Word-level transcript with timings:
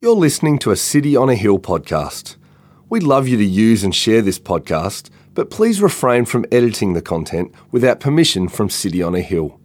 You're 0.00 0.14
listening 0.14 0.60
to 0.60 0.70
a 0.70 0.76
City 0.76 1.16
on 1.16 1.28
a 1.28 1.34
Hill 1.34 1.58
podcast. 1.58 2.36
We'd 2.88 3.02
love 3.02 3.26
you 3.26 3.36
to 3.36 3.44
use 3.44 3.82
and 3.82 3.92
share 3.92 4.22
this 4.22 4.38
podcast, 4.38 5.10
but 5.34 5.50
please 5.50 5.82
refrain 5.82 6.24
from 6.24 6.46
editing 6.52 6.92
the 6.92 7.02
content 7.02 7.52
without 7.72 7.98
permission 7.98 8.46
from 8.46 8.70
City 8.70 9.02
on 9.02 9.16
a 9.16 9.20
Hill. 9.20 9.58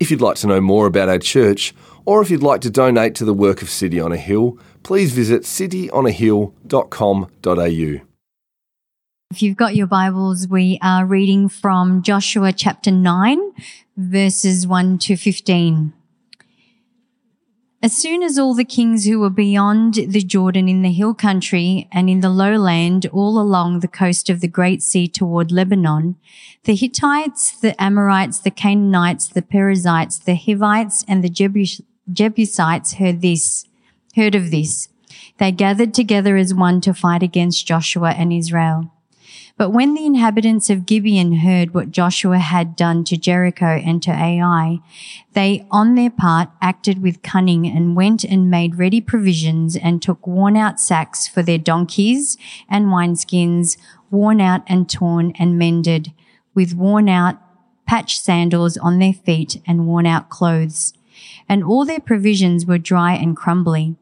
If 0.00 0.10
you'd 0.10 0.20
like 0.20 0.34
to 0.38 0.48
know 0.48 0.60
more 0.60 0.86
about 0.86 1.08
our 1.08 1.20
church, 1.20 1.72
or 2.04 2.20
if 2.20 2.28
you'd 2.28 2.42
like 2.42 2.60
to 2.62 2.70
donate 2.70 3.14
to 3.14 3.24
the 3.24 3.32
work 3.32 3.62
of 3.62 3.70
City 3.70 4.00
on 4.00 4.10
a 4.10 4.16
Hill, 4.16 4.58
please 4.82 5.12
visit 5.12 5.42
cityonahill.com.au. 5.42 8.06
If 9.30 9.42
you've 9.42 9.56
got 9.56 9.76
your 9.76 9.86
Bibles, 9.86 10.48
we 10.48 10.80
are 10.82 11.06
reading 11.06 11.48
from 11.48 12.02
Joshua 12.02 12.52
chapter 12.52 12.90
9, 12.90 13.38
verses 13.96 14.66
1 14.66 14.98
to 14.98 15.16
15. 15.16 15.92
As 17.84 17.96
soon 17.96 18.22
as 18.22 18.38
all 18.38 18.54
the 18.54 18.64
kings 18.64 19.06
who 19.06 19.18
were 19.18 19.28
beyond 19.28 19.94
the 19.94 20.22
Jordan 20.22 20.68
in 20.68 20.82
the 20.82 20.92
hill 20.92 21.14
country 21.14 21.88
and 21.90 22.08
in 22.08 22.20
the 22.20 22.30
lowland 22.30 23.06
all 23.06 23.40
along 23.40 23.80
the 23.80 23.88
coast 23.88 24.30
of 24.30 24.40
the 24.40 24.46
Great 24.46 24.84
Sea 24.84 25.08
toward 25.08 25.50
Lebanon, 25.50 26.14
the 26.62 26.76
Hittites, 26.76 27.50
the 27.50 27.74
Amorites, 27.82 28.38
the 28.38 28.52
Canaanites, 28.52 29.26
the 29.26 29.42
Perizzites, 29.42 30.20
the 30.20 30.36
Hivites, 30.36 31.04
and 31.08 31.24
the 31.24 31.28
Jebus- 31.28 31.80
Jebusites 32.12 32.94
heard 32.94 33.20
this, 33.20 33.66
heard 34.14 34.36
of 34.36 34.52
this. 34.52 34.88
They 35.38 35.50
gathered 35.50 35.92
together 35.92 36.36
as 36.36 36.54
one 36.54 36.80
to 36.82 36.94
fight 36.94 37.24
against 37.24 37.66
Joshua 37.66 38.10
and 38.10 38.32
Israel. 38.32 38.91
But 39.62 39.70
when 39.70 39.94
the 39.94 40.04
inhabitants 40.04 40.70
of 40.70 40.86
Gibeon 40.86 41.34
heard 41.34 41.72
what 41.72 41.92
Joshua 41.92 42.38
had 42.38 42.74
done 42.74 43.04
to 43.04 43.16
Jericho 43.16 43.64
and 43.64 44.02
to 44.02 44.10
Ai, 44.10 44.80
they 45.34 45.64
on 45.70 45.94
their 45.94 46.10
part 46.10 46.48
acted 46.60 47.00
with 47.00 47.22
cunning 47.22 47.68
and 47.68 47.94
went 47.94 48.24
and 48.24 48.50
made 48.50 48.74
ready 48.74 49.00
provisions 49.00 49.76
and 49.76 50.02
took 50.02 50.26
worn 50.26 50.56
out 50.56 50.80
sacks 50.80 51.28
for 51.28 51.44
their 51.44 51.58
donkeys 51.58 52.36
and 52.68 52.86
wineskins, 52.86 53.76
worn 54.10 54.40
out 54.40 54.62
and 54.66 54.90
torn 54.90 55.32
and 55.38 55.56
mended, 55.56 56.12
with 56.56 56.74
worn 56.74 57.08
out 57.08 57.36
patched 57.86 58.20
sandals 58.20 58.76
on 58.76 58.98
their 58.98 59.12
feet 59.12 59.62
and 59.64 59.86
worn 59.86 60.06
out 60.06 60.28
clothes. 60.28 60.92
And 61.48 61.62
all 61.62 61.84
their 61.84 62.00
provisions 62.00 62.66
were 62.66 62.78
dry 62.78 63.12
and 63.12 63.36
crumbly. 63.36 63.94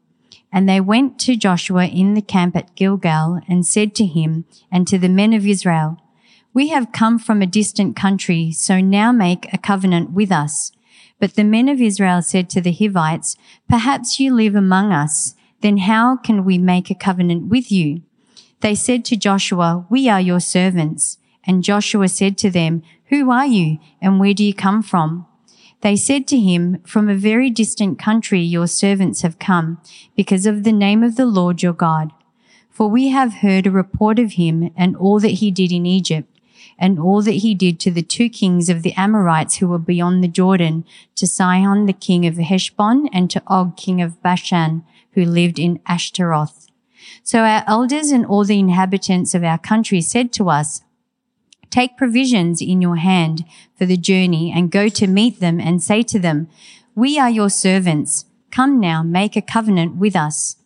And 0.51 0.67
they 0.67 0.81
went 0.81 1.19
to 1.21 1.35
Joshua 1.35 1.85
in 1.85 2.13
the 2.13 2.21
camp 2.21 2.55
at 2.55 2.75
Gilgal 2.75 3.41
and 3.47 3.65
said 3.65 3.95
to 3.95 4.05
him 4.05 4.45
and 4.71 4.87
to 4.87 4.97
the 4.97 5.09
men 5.09 5.33
of 5.33 5.47
Israel, 5.47 5.97
We 6.53 6.69
have 6.69 6.91
come 6.91 7.17
from 7.17 7.41
a 7.41 7.47
distant 7.47 7.95
country, 7.95 8.51
so 8.51 8.81
now 8.81 9.11
make 9.11 9.51
a 9.53 9.57
covenant 9.57 10.11
with 10.11 10.31
us. 10.31 10.71
But 11.19 11.35
the 11.35 11.43
men 11.43 11.69
of 11.69 11.79
Israel 11.79 12.21
said 12.21 12.49
to 12.49 12.61
the 12.61 12.73
Hivites, 12.73 13.37
Perhaps 13.69 14.19
you 14.19 14.33
live 14.33 14.55
among 14.55 14.91
us, 14.91 15.35
then 15.61 15.77
how 15.77 16.17
can 16.17 16.43
we 16.43 16.57
make 16.57 16.89
a 16.89 16.95
covenant 16.95 17.47
with 17.47 17.71
you? 17.71 18.01
They 18.59 18.75
said 18.75 19.05
to 19.05 19.15
Joshua, 19.15 19.85
We 19.89 20.09
are 20.09 20.21
your 20.21 20.39
servants. 20.39 21.17
And 21.43 21.63
Joshua 21.63 22.07
said 22.07 22.37
to 22.39 22.49
them, 22.49 22.83
Who 23.09 23.31
are 23.31 23.45
you, 23.45 23.79
and 24.01 24.19
where 24.19 24.33
do 24.33 24.43
you 24.43 24.53
come 24.53 24.83
from? 24.83 25.27
They 25.81 25.95
said 25.95 26.27
to 26.27 26.39
him, 26.39 26.79
From 26.85 27.09
a 27.09 27.15
very 27.15 27.49
distant 27.49 27.97
country 27.97 28.41
your 28.41 28.67
servants 28.67 29.23
have 29.23 29.39
come, 29.39 29.79
because 30.15 30.45
of 30.45 30.63
the 30.63 30.71
name 30.71 31.03
of 31.03 31.15
the 31.15 31.25
Lord 31.25 31.63
your 31.63 31.73
God. 31.73 32.11
For 32.69 32.87
we 32.87 33.09
have 33.09 33.35
heard 33.35 33.65
a 33.65 33.71
report 33.71 34.19
of 34.19 34.33
him 34.33 34.71
and 34.77 34.95
all 34.95 35.19
that 35.19 35.39
he 35.41 35.49
did 35.49 35.71
in 35.71 35.85
Egypt, 35.85 36.27
and 36.77 36.99
all 36.99 37.21
that 37.23 37.41
he 37.43 37.55
did 37.55 37.79
to 37.79 37.91
the 37.91 38.03
two 38.03 38.29
kings 38.29 38.69
of 38.69 38.83
the 38.83 38.93
Amorites 38.93 39.57
who 39.57 39.67
were 39.67 39.79
beyond 39.79 40.23
the 40.23 40.27
Jordan, 40.27 40.85
to 41.15 41.25
Sihon 41.25 41.87
the 41.87 41.93
king 41.93 42.27
of 42.27 42.37
Heshbon, 42.37 43.09
and 43.11 43.29
to 43.31 43.41
Og 43.47 43.75
king 43.75 44.01
of 44.01 44.21
Bashan, 44.21 44.83
who 45.13 45.25
lived 45.25 45.57
in 45.57 45.79
Ashtaroth. 45.87 46.67
So 47.23 47.39
our 47.39 47.63
elders 47.67 48.11
and 48.11 48.25
all 48.25 48.45
the 48.45 48.59
inhabitants 48.59 49.33
of 49.33 49.43
our 49.43 49.57
country 49.57 50.01
said 50.01 50.31
to 50.33 50.49
us, 50.49 50.83
Take 51.71 51.97
provisions 51.97 52.61
in 52.61 52.81
your 52.81 52.97
hand 52.97 53.45
for 53.77 53.85
the 53.85 53.97
journey 53.97 54.51
and 54.53 54.69
go 54.69 54.89
to 54.89 55.07
meet 55.07 55.39
them 55.39 55.59
and 55.59 55.81
say 55.81 56.03
to 56.03 56.19
them, 56.19 56.49
We 56.95 57.17
are 57.17 57.29
your 57.29 57.49
servants. 57.49 58.25
Come 58.51 58.79
now, 58.79 59.01
make 59.01 59.37
a 59.37 59.41
covenant 59.41 59.95
with 59.95 60.13
us. 60.13 60.57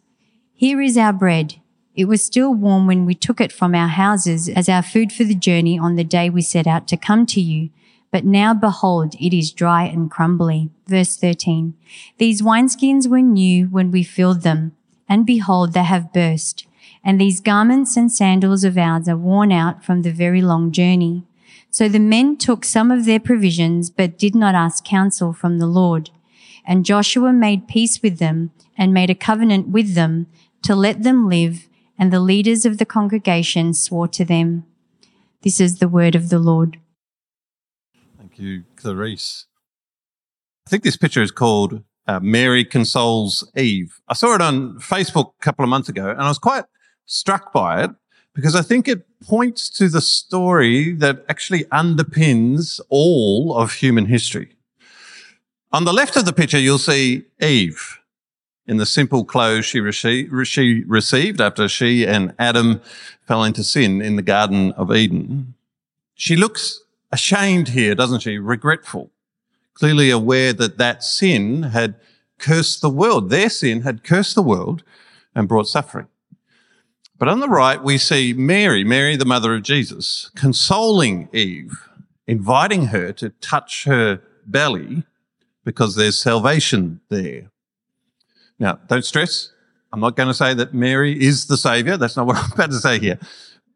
Here 0.56 0.82
is 0.82 0.98
our 0.98 1.14
bread. 1.14 1.62
It 1.94 2.06
was 2.06 2.26
still 2.26 2.54
warm 2.54 2.88
when 2.88 3.06
we 3.06 3.14
took 3.14 3.40
it 3.40 3.52
from 3.52 3.76
our 3.76 3.88
houses 3.88 4.50
as 4.50 4.68
our 4.68 4.82
food 4.82 5.14
for 5.14 5.24
the 5.24 5.36
journey 5.36 5.78
on 5.78 5.96
the 5.96 6.04
day 6.04 6.30
we 6.30 6.42
set 6.42 6.66
out 6.66 6.88
to 6.88 6.98
come 6.98 7.28
to 7.28 7.40
you. 7.40 7.70
But 8.12 8.26
now 8.26 8.56
behold, 8.56 9.14
it 9.16 9.38
is 9.38 9.52
dry 9.52 9.84
and 9.84 10.10
crumbly. 10.10 10.72
Verse 10.88 11.16
13. 11.16 11.76
These 12.18 12.42
wineskins 12.42 13.08
were 13.08 13.22
new 13.22 13.68
when 13.68 13.92
we 13.92 14.04
filled 14.04 14.42
them, 14.42 14.72
and 15.08 15.26
behold, 15.26 15.74
they 15.74 15.84
have 15.84 16.12
burst 16.12 16.66
and 17.06 17.22
these 17.22 17.40
garments 17.40 17.96
and 17.96 18.12
sandals 18.12 18.64
of 18.64 18.80
ours 18.80 19.08
are 19.08 19.16
worn 19.16 19.52
out 19.52 19.86
from 19.86 20.02
the 20.02 20.12
very 20.12 20.42
long 20.42 20.72
journey. 20.72 21.24
So 21.70 21.88
the 21.88 22.00
men 22.00 22.36
took 22.36 22.66
some 22.66 22.90
of 22.90 23.06
their 23.06 23.20
provisions, 23.20 23.92
but 23.92 24.18
did 24.18 24.34
not 24.34 24.56
ask 24.56 24.84
counsel 24.84 25.32
from 25.32 25.60
the 25.60 25.68
Lord. 25.68 26.10
And 26.66 26.84
Joshua 26.84 27.32
made 27.32 27.68
peace 27.68 28.02
with 28.02 28.18
them 28.18 28.52
and 28.76 28.92
made 28.92 29.12
a 29.12 29.16
covenant 29.16 29.68
with 29.68 29.94
them 29.94 30.26
to 30.64 30.76
let 30.76 31.04
them 31.04 31.30
live, 31.30 31.68
and 32.00 32.12
the 32.12 32.20
leaders 32.20 32.66
of 32.66 32.80
the 32.80 32.86
congregation 32.88 33.76
swore 33.76 34.08
to 34.08 34.26
them. 34.26 34.66
This 35.44 35.62
is 35.62 35.78
the 35.78 35.88
word 35.88 36.16
of 36.16 36.30
the 36.30 36.40
Lord. 36.40 36.80
Thank 38.18 38.40
you, 38.40 38.64
Clarice. 38.78 39.46
I 40.66 40.72
think 40.72 40.82
this 40.82 40.98
picture 40.98 41.22
is 41.22 41.30
called 41.30 41.84
uh, 42.08 42.20
Mary 42.20 42.66
Consoles 42.66 43.48
Eve. 43.56 44.00
I 44.08 44.16
saw 44.16 44.34
it 44.34 44.42
on 44.42 44.80
Facebook 44.80 45.34
a 45.40 45.44
couple 45.44 45.64
of 45.64 45.70
months 45.70 45.88
ago, 45.88 46.10
and 46.10 46.22
I 46.22 46.28
was 46.28 46.40
quite 46.40 46.64
struck 47.06 47.54
by 47.54 47.84
it 47.84 47.92
because 48.34 48.56
I 48.56 48.62
think 48.62 48.88
it 48.88 49.06
points 49.22 49.70
to 49.70 49.88
the 49.88 50.02
story 50.02 50.92
that 50.94 51.26
actually 51.30 51.64
underpins 51.66 52.80
all 52.90 53.56
of 53.56 53.74
human 53.74 54.06
history. 54.06 54.56
On 55.72 55.86
the 55.86 55.94
left 55.94 56.16
of 56.16 56.26
the 56.26 56.34
picture, 56.34 56.60
you'll 56.60 56.78
see 56.78 57.26
Eve 57.42 58.00
in 58.68 58.78
the 58.78 58.86
simple 58.86 59.24
clothes 59.24 59.66
she, 59.66 59.80
she 59.92 60.84
received 60.88 61.42
after 61.42 61.68
she 61.68 62.06
and 62.06 62.34
Adam 62.40 62.82
fell 63.28 63.44
into 63.44 63.64
sin 63.64 64.02
in 64.02 64.16
the 64.16 64.22
Garden 64.22 64.72
of 64.74 64.94
Eden. 64.94 65.54
She 66.16 66.36
looks 66.36 66.82
ashamed 67.12 67.70
here, 67.70 67.96
doesn't 67.96 68.22
she? 68.22 68.38
Regretful, 68.38 69.12
clearly 69.74 70.10
aware 70.10 70.54
that 70.54 70.78
that 70.78 71.04
sin 71.04 71.64
had 71.64 71.96
cursed 72.38 72.82
the 72.82 72.90
world. 72.90 73.30
Their 73.30 73.50
sin 73.50 73.82
had 73.82 74.04
cursed 74.04 74.36
the 74.36 74.42
world 74.42 74.84
and 75.34 75.48
brought 75.48 75.68
suffering. 75.68 76.08
But 77.18 77.30
on 77.30 77.40
the 77.40 77.48
right, 77.48 77.82
we 77.82 77.98
see 77.98 78.34
Mary, 78.34 78.84
Mary, 78.84 79.16
the 79.16 79.26
mother 79.26 79.56
of 79.56 79.64
Jesus, 79.64 80.30
consoling 80.36 81.30
Eve, 81.32 81.88
inviting 82.28 82.88
her 82.88 83.14
to 83.14 83.30
touch 83.30 83.86
her 83.86 84.22
belly 84.46 85.04
because 85.64 85.96
there's 85.96 86.20
salvation 86.20 87.00
there. 87.10 87.52
Now, 88.60 88.80
don't 88.88 89.06
stress. 89.06 89.52
I'm 89.94 90.02
not 90.02 90.18
going 90.18 90.28
to 90.28 90.34
say 90.34 90.54
that 90.54 90.74
Mary 90.74 91.22
is 91.22 91.46
the 91.46 91.58
savior. 91.58 91.96
That's 91.96 92.18
not 92.18 92.28
what 92.28 92.36
I'm 92.44 92.52
about 92.52 92.72
to 92.72 92.80
say 92.80 93.00
here. 93.00 93.20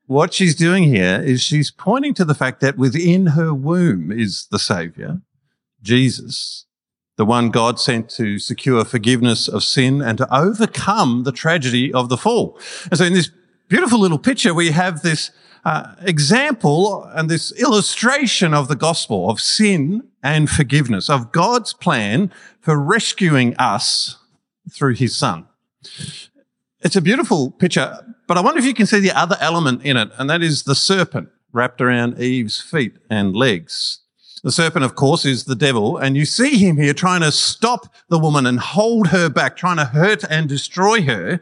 What 0.06 0.34
she's 0.34 0.56
doing 0.56 0.84
here 0.84 1.22
is 1.22 1.42
she's 1.42 1.72
pointing 1.72 2.14
to 2.16 2.26
the 2.26 2.36
fact 2.36 2.62
that 2.62 2.78
within 2.78 3.28
her 3.28 3.54
womb 3.54 4.12
is 4.12 4.48
the 4.52 4.60
savior, 4.60 5.22
Jesus, 5.82 6.66
the 7.20 7.26
one 7.26 7.50
God 7.50 7.82
sent 7.82 8.10
to 8.12 8.40
secure 8.40 8.86
forgiveness 8.86 9.50
of 9.50 9.66
sin 9.66 10.02
and 10.02 10.18
to 10.20 10.34
overcome 10.34 11.24
the 11.24 11.34
tragedy 11.34 11.94
of 11.94 12.08
the 12.08 12.16
fall. 12.16 12.58
And 12.90 12.98
so 12.98 13.04
in 13.04 13.12
this 13.12 13.30
beautiful 13.68 14.00
little 14.00 14.18
picture, 14.18 14.54
we 14.54 14.72
have 14.72 15.02
this 15.02 15.32
uh, 15.66 15.96
example 16.04 17.04
and 17.14 17.30
this 17.30 17.52
illustration 17.60 18.54
of 18.54 18.70
the 18.70 18.76
gospel 18.78 19.30
of 19.30 19.42
sin 19.42 20.08
and 20.24 20.50
forgiveness, 20.50 21.10
of 21.10 21.34
God's 21.34 21.74
plan 21.74 22.32
for 22.62 22.80
rescuing 22.80 23.54
us 23.58 24.16
through 24.72 24.94
his 24.94 25.14
son. 25.14 25.46
It's 26.80 26.96
a 26.96 27.02
beautiful 27.02 27.52
picture, 27.52 27.98
but 28.28 28.38
I 28.38 28.42
wonder 28.42 28.60
if 28.60 28.66
you 28.66 28.74
can 28.74 28.86
see 28.86 29.02
the 29.02 29.12
other 29.12 29.36
element 29.42 29.84
in 29.84 29.98
it, 29.98 30.10
and 30.18 30.30
that 30.30 30.42
is 30.42 30.64
the 30.64 30.74
serpent 30.74 31.28
wrapped 31.52 31.82
around 31.82 32.18
Eve's 32.18 32.62
feet 32.62 32.94
and 33.10 33.36
legs. 33.36 34.00
The 34.44 34.52
serpent, 34.52 34.86
of 34.86 34.96
course, 34.96 35.26
is 35.26 35.44
the 35.44 35.56
devil, 35.56 35.98
and 35.98 36.16
you 36.16 36.26
see 36.26 36.58
him 36.58 36.78
here 36.78 36.94
trying 36.94 37.22
to 37.22 37.32
stop 37.32 37.94
the 38.08 38.20
woman 38.20 38.46
and 38.46 38.60
hold 38.60 39.08
her 39.08 39.30
back, 39.30 39.58
trying 39.58 39.78
to 39.78 39.86
hurt 39.86 40.24
and 40.30 40.48
destroy 40.48 41.02
her. 41.02 41.42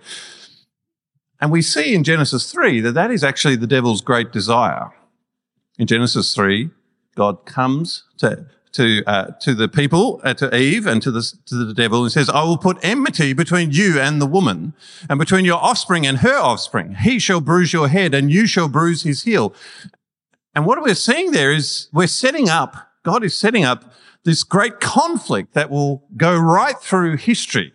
And 1.40 1.52
we 1.52 1.62
see 1.62 1.94
in 1.94 2.04
Genesis 2.04 2.52
3 2.52 2.82
that 2.82 2.94
that 2.94 3.12
is 3.12 3.24
actually 3.24 3.56
the 3.56 3.68
devil's 3.68 4.02
great 4.02 4.32
desire. 4.32 4.92
In 5.78 5.86
Genesis 5.86 6.34
3, 6.34 6.72
God 7.16 7.46
comes 7.46 8.04
to, 8.18 8.48
to, 8.72 9.04
uh, 9.06 9.26
to 9.42 9.54
the 9.54 9.68
people, 9.68 10.20
uh, 10.24 10.34
to 10.34 10.56
Eve 10.56 10.88
and 10.88 11.00
to 11.04 11.12
the, 11.12 11.22
to 11.46 11.56
the 11.56 11.76
devil 11.76 12.02
and 12.02 12.12
says, 12.12 12.30
I 12.30 12.44
will 12.44 12.58
put 12.58 12.84
enmity 12.84 13.34
between 13.34 13.72
you 13.72 14.00
and 14.00 14.20
the 14.20 14.26
woman 14.26 14.74
and 15.08 15.20
between 15.20 15.46
your 15.46 15.60
offspring 15.60 16.08
and 16.08 16.20
her 16.20 16.38
offspring. 16.38 16.96
He 16.96 17.20
shall 17.20 17.42
bruise 17.42 17.74
your 17.74 17.90
head 17.90 18.16
and 18.16 18.32
you 18.32 18.48
shall 18.48 18.68
bruise 18.68 19.04
his 19.04 19.24
heel. 19.24 19.54
And 20.56 20.66
what 20.66 20.82
we're 20.82 20.96
seeing 20.96 21.32
there 21.32 21.52
is 21.52 21.88
we're 21.94 22.08
setting 22.08 22.50
up 22.50 22.87
God 23.04 23.24
is 23.24 23.38
setting 23.38 23.64
up 23.64 23.94
this 24.24 24.44
great 24.44 24.80
conflict 24.80 25.54
that 25.54 25.70
will 25.70 26.04
go 26.18 26.38
right 26.38 26.78
through 26.80 27.18
history. 27.18 27.74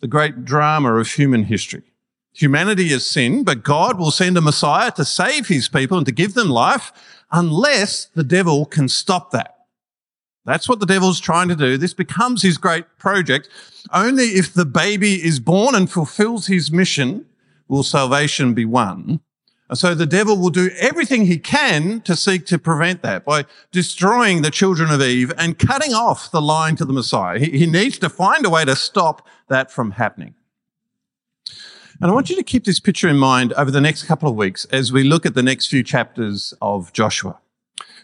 the 0.00 0.06
great 0.06 0.44
drama 0.44 0.94
of 0.94 1.08
human 1.12 1.44
history. 1.44 1.82
Humanity 2.32 2.88
has 2.90 3.04
sinned, 3.04 3.44
but 3.44 3.64
God 3.64 3.98
will 3.98 4.12
send 4.12 4.36
a 4.38 4.40
Messiah 4.40 4.92
to 4.92 5.04
save 5.04 5.48
his 5.48 5.68
people 5.68 5.96
and 5.96 6.06
to 6.06 6.12
give 6.12 6.34
them 6.34 6.48
life 6.48 6.92
unless 7.32 8.04
the 8.06 8.22
devil 8.22 8.64
can 8.64 8.88
stop 8.88 9.32
that. 9.32 9.56
That's 10.44 10.68
what 10.68 10.80
the 10.80 10.86
devil's 10.86 11.20
trying 11.20 11.48
to 11.48 11.56
do. 11.56 11.76
This 11.76 11.94
becomes 11.94 12.42
his 12.42 12.56
great 12.56 12.84
project. 12.96 13.48
Only 13.92 14.24
if 14.28 14.54
the 14.54 14.64
baby 14.64 15.14
is 15.14 15.40
born 15.40 15.74
and 15.74 15.90
fulfills 15.90 16.46
his 16.46 16.70
mission 16.70 17.26
will 17.66 17.82
salvation 17.82 18.54
be 18.54 18.64
won. 18.64 19.20
And 19.68 19.76
so 19.76 19.94
the 19.94 20.06
devil 20.06 20.36
will 20.38 20.50
do 20.50 20.70
everything 20.78 21.26
he 21.26 21.38
can 21.38 22.00
to 22.02 22.16
seek 22.16 22.46
to 22.46 22.58
prevent 22.58 23.02
that 23.02 23.24
by 23.24 23.44
destroying 23.70 24.42
the 24.42 24.50
children 24.50 24.90
of 24.90 25.02
Eve 25.02 25.32
and 25.36 25.58
cutting 25.58 25.92
off 25.92 26.30
the 26.30 26.40
line 26.40 26.74
to 26.76 26.84
the 26.84 26.92
Messiah. 26.92 27.38
He, 27.38 27.58
he 27.58 27.66
needs 27.66 27.98
to 27.98 28.08
find 28.08 28.46
a 28.46 28.50
way 28.50 28.64
to 28.64 28.74
stop 28.74 29.26
that 29.48 29.70
from 29.70 29.92
happening. 29.92 30.34
And 32.00 32.10
I 32.10 32.14
want 32.14 32.30
you 32.30 32.36
to 32.36 32.44
keep 32.44 32.64
this 32.64 32.80
picture 32.80 33.08
in 33.08 33.18
mind 33.18 33.52
over 33.54 33.70
the 33.70 33.80
next 33.80 34.04
couple 34.04 34.28
of 34.28 34.36
weeks 34.36 34.64
as 34.66 34.92
we 34.92 35.02
look 35.02 35.26
at 35.26 35.34
the 35.34 35.42
next 35.42 35.66
few 35.66 35.82
chapters 35.82 36.54
of 36.62 36.92
Joshua. 36.92 37.38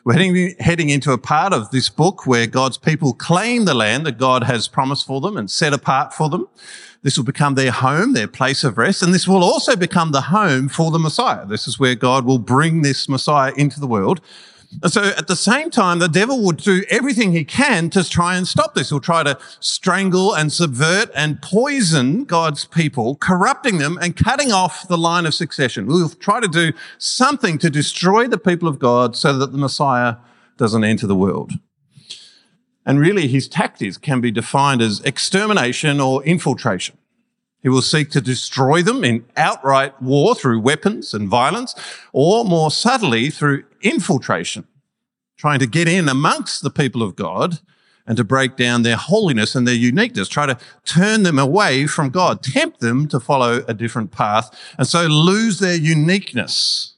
We're 0.05 0.13
heading, 0.13 0.55
heading 0.61 0.91
into 0.91 1.13
a 1.13 1.19
part 1.19 1.55
of 1.55 1.71
this 1.71 1.89
book 1.89 2.27
where 2.27 2.47
God's 2.47 2.77
people 2.77 3.15
claim 3.15 3.65
the 3.65 3.73
land 3.73 4.05
that 4.05 4.19
God 4.19 4.45
has 4.45 4.69
promised 4.69 5.07
for 5.07 5.23
them 5.23 5.39
and 5.39 5.51
set 5.51 5.73
apart 5.73 6.13
for 6.13 6.29
them. 6.29 6.47
This 7.01 7.17
will 7.17 7.25
become 7.25 7.55
their 7.55 7.71
home, 7.71 8.13
their 8.13 8.29
place 8.29 8.65
of 8.65 8.77
rest, 8.77 9.03
and 9.03 9.15
this 9.15 9.27
will 9.27 9.43
also 9.43 9.77
become 9.77 10.13
the 10.13 10.21
home 10.21 10.69
for 10.69 10.91
the 10.91 10.99
Messiah. 10.99 11.47
This 11.47 11.67
is 11.67 11.79
where 11.79 11.95
God 11.95 12.27
will 12.27 12.37
bring 12.37 12.83
this 12.83 13.09
Messiah 13.09 13.55
into 13.57 13.81
the 13.81 13.87
world 13.87 14.21
and 14.83 14.93
so 14.93 15.03
at 15.03 15.27
the 15.27 15.37
same 15.37 15.71
time, 15.71 15.99
the 15.99 16.09
devil 16.09 16.43
would 16.45 16.59
do 16.59 16.85
everything 16.91 17.33
he 17.33 17.45
can 17.45 17.91
to 17.91 18.09
try 18.09 18.37
and 18.37 18.47
stop 18.47 18.75
this. 18.75 18.91
He'll 18.91 19.01
try 19.01 19.23
to 19.23 19.39
strangle 19.61 20.35
and 20.35 20.53
subvert 20.53 21.11
and 21.15 21.41
poison 21.41 22.25
God's 22.25 22.65
people, 22.65 23.17
corrupting 23.17 23.79
them 23.79 23.99
and 24.01 24.17
cutting 24.17 24.53
off 24.53 24.89
the 24.89 24.99
line 24.99 25.27
of 25.27 25.35
succession. 25.35 25.87
We'll 25.87 26.09
try 26.11 26.41
to 26.41 26.49
do 26.49 26.73
something 26.99 27.59
to 27.59 27.71
destroy 27.71 28.29
the 28.29 28.39
people 28.39 28.69
of 28.69 28.79
God 28.79 29.17
so 29.17 29.37
that 29.39 29.53
the 29.53 29.59
Messiah 29.59 30.17
doesn't 30.57 30.85
enter 30.85 31.07
the 31.07 31.17
world. 31.17 31.53
And 32.87 33.01
really, 33.01 33.29
his 33.29 33.49
tactics 33.49 33.97
can 33.97 34.21
be 34.21 34.31
defined 34.31 34.83
as 34.83 35.01
extermination 35.01 36.01
or 36.01 36.23
infiltration. 36.25 36.99
He 37.65 37.71
will 37.71 37.83
seek 37.83 38.11
to 38.11 38.21
destroy 38.21 38.83
them 38.83 39.03
in 39.03 39.25
outright 39.39 40.01
war 40.01 40.35
through 40.35 40.61
weapons 40.61 41.15
and 41.15 41.27
violence, 41.27 41.75
or 42.13 42.45
more 42.45 42.71
subtly 42.71 43.31
through 43.31 43.65
infiltration, 43.81 44.67
trying 45.39 45.61
to 45.61 45.67
get 45.67 45.89
in 45.89 46.07
amongst 46.07 46.63
the 46.63 46.69
people 46.69 47.03
of 47.03 47.17
God 47.17 47.61
and 48.07 48.19
to 48.19 48.23
break 48.23 48.57
down 48.57 48.83
their 48.83 48.99
holiness 48.99 49.55
and 49.55 49.67
their 49.67 49.75
uniqueness, 49.75 50.29
try 50.29 50.45
to 50.45 50.59
turn 50.85 51.23
them 51.23 51.39
away 51.39 51.87
from 51.87 52.11
God, 52.11 52.43
tempt 52.43 52.81
them 52.81 53.09
to 53.09 53.19
follow 53.19 53.65
a 53.67 53.73
different 53.73 54.11
path, 54.11 54.55
and 54.77 54.87
so 54.87 55.07
lose 55.07 55.59
their 55.59 55.75
uniqueness. 55.75 56.97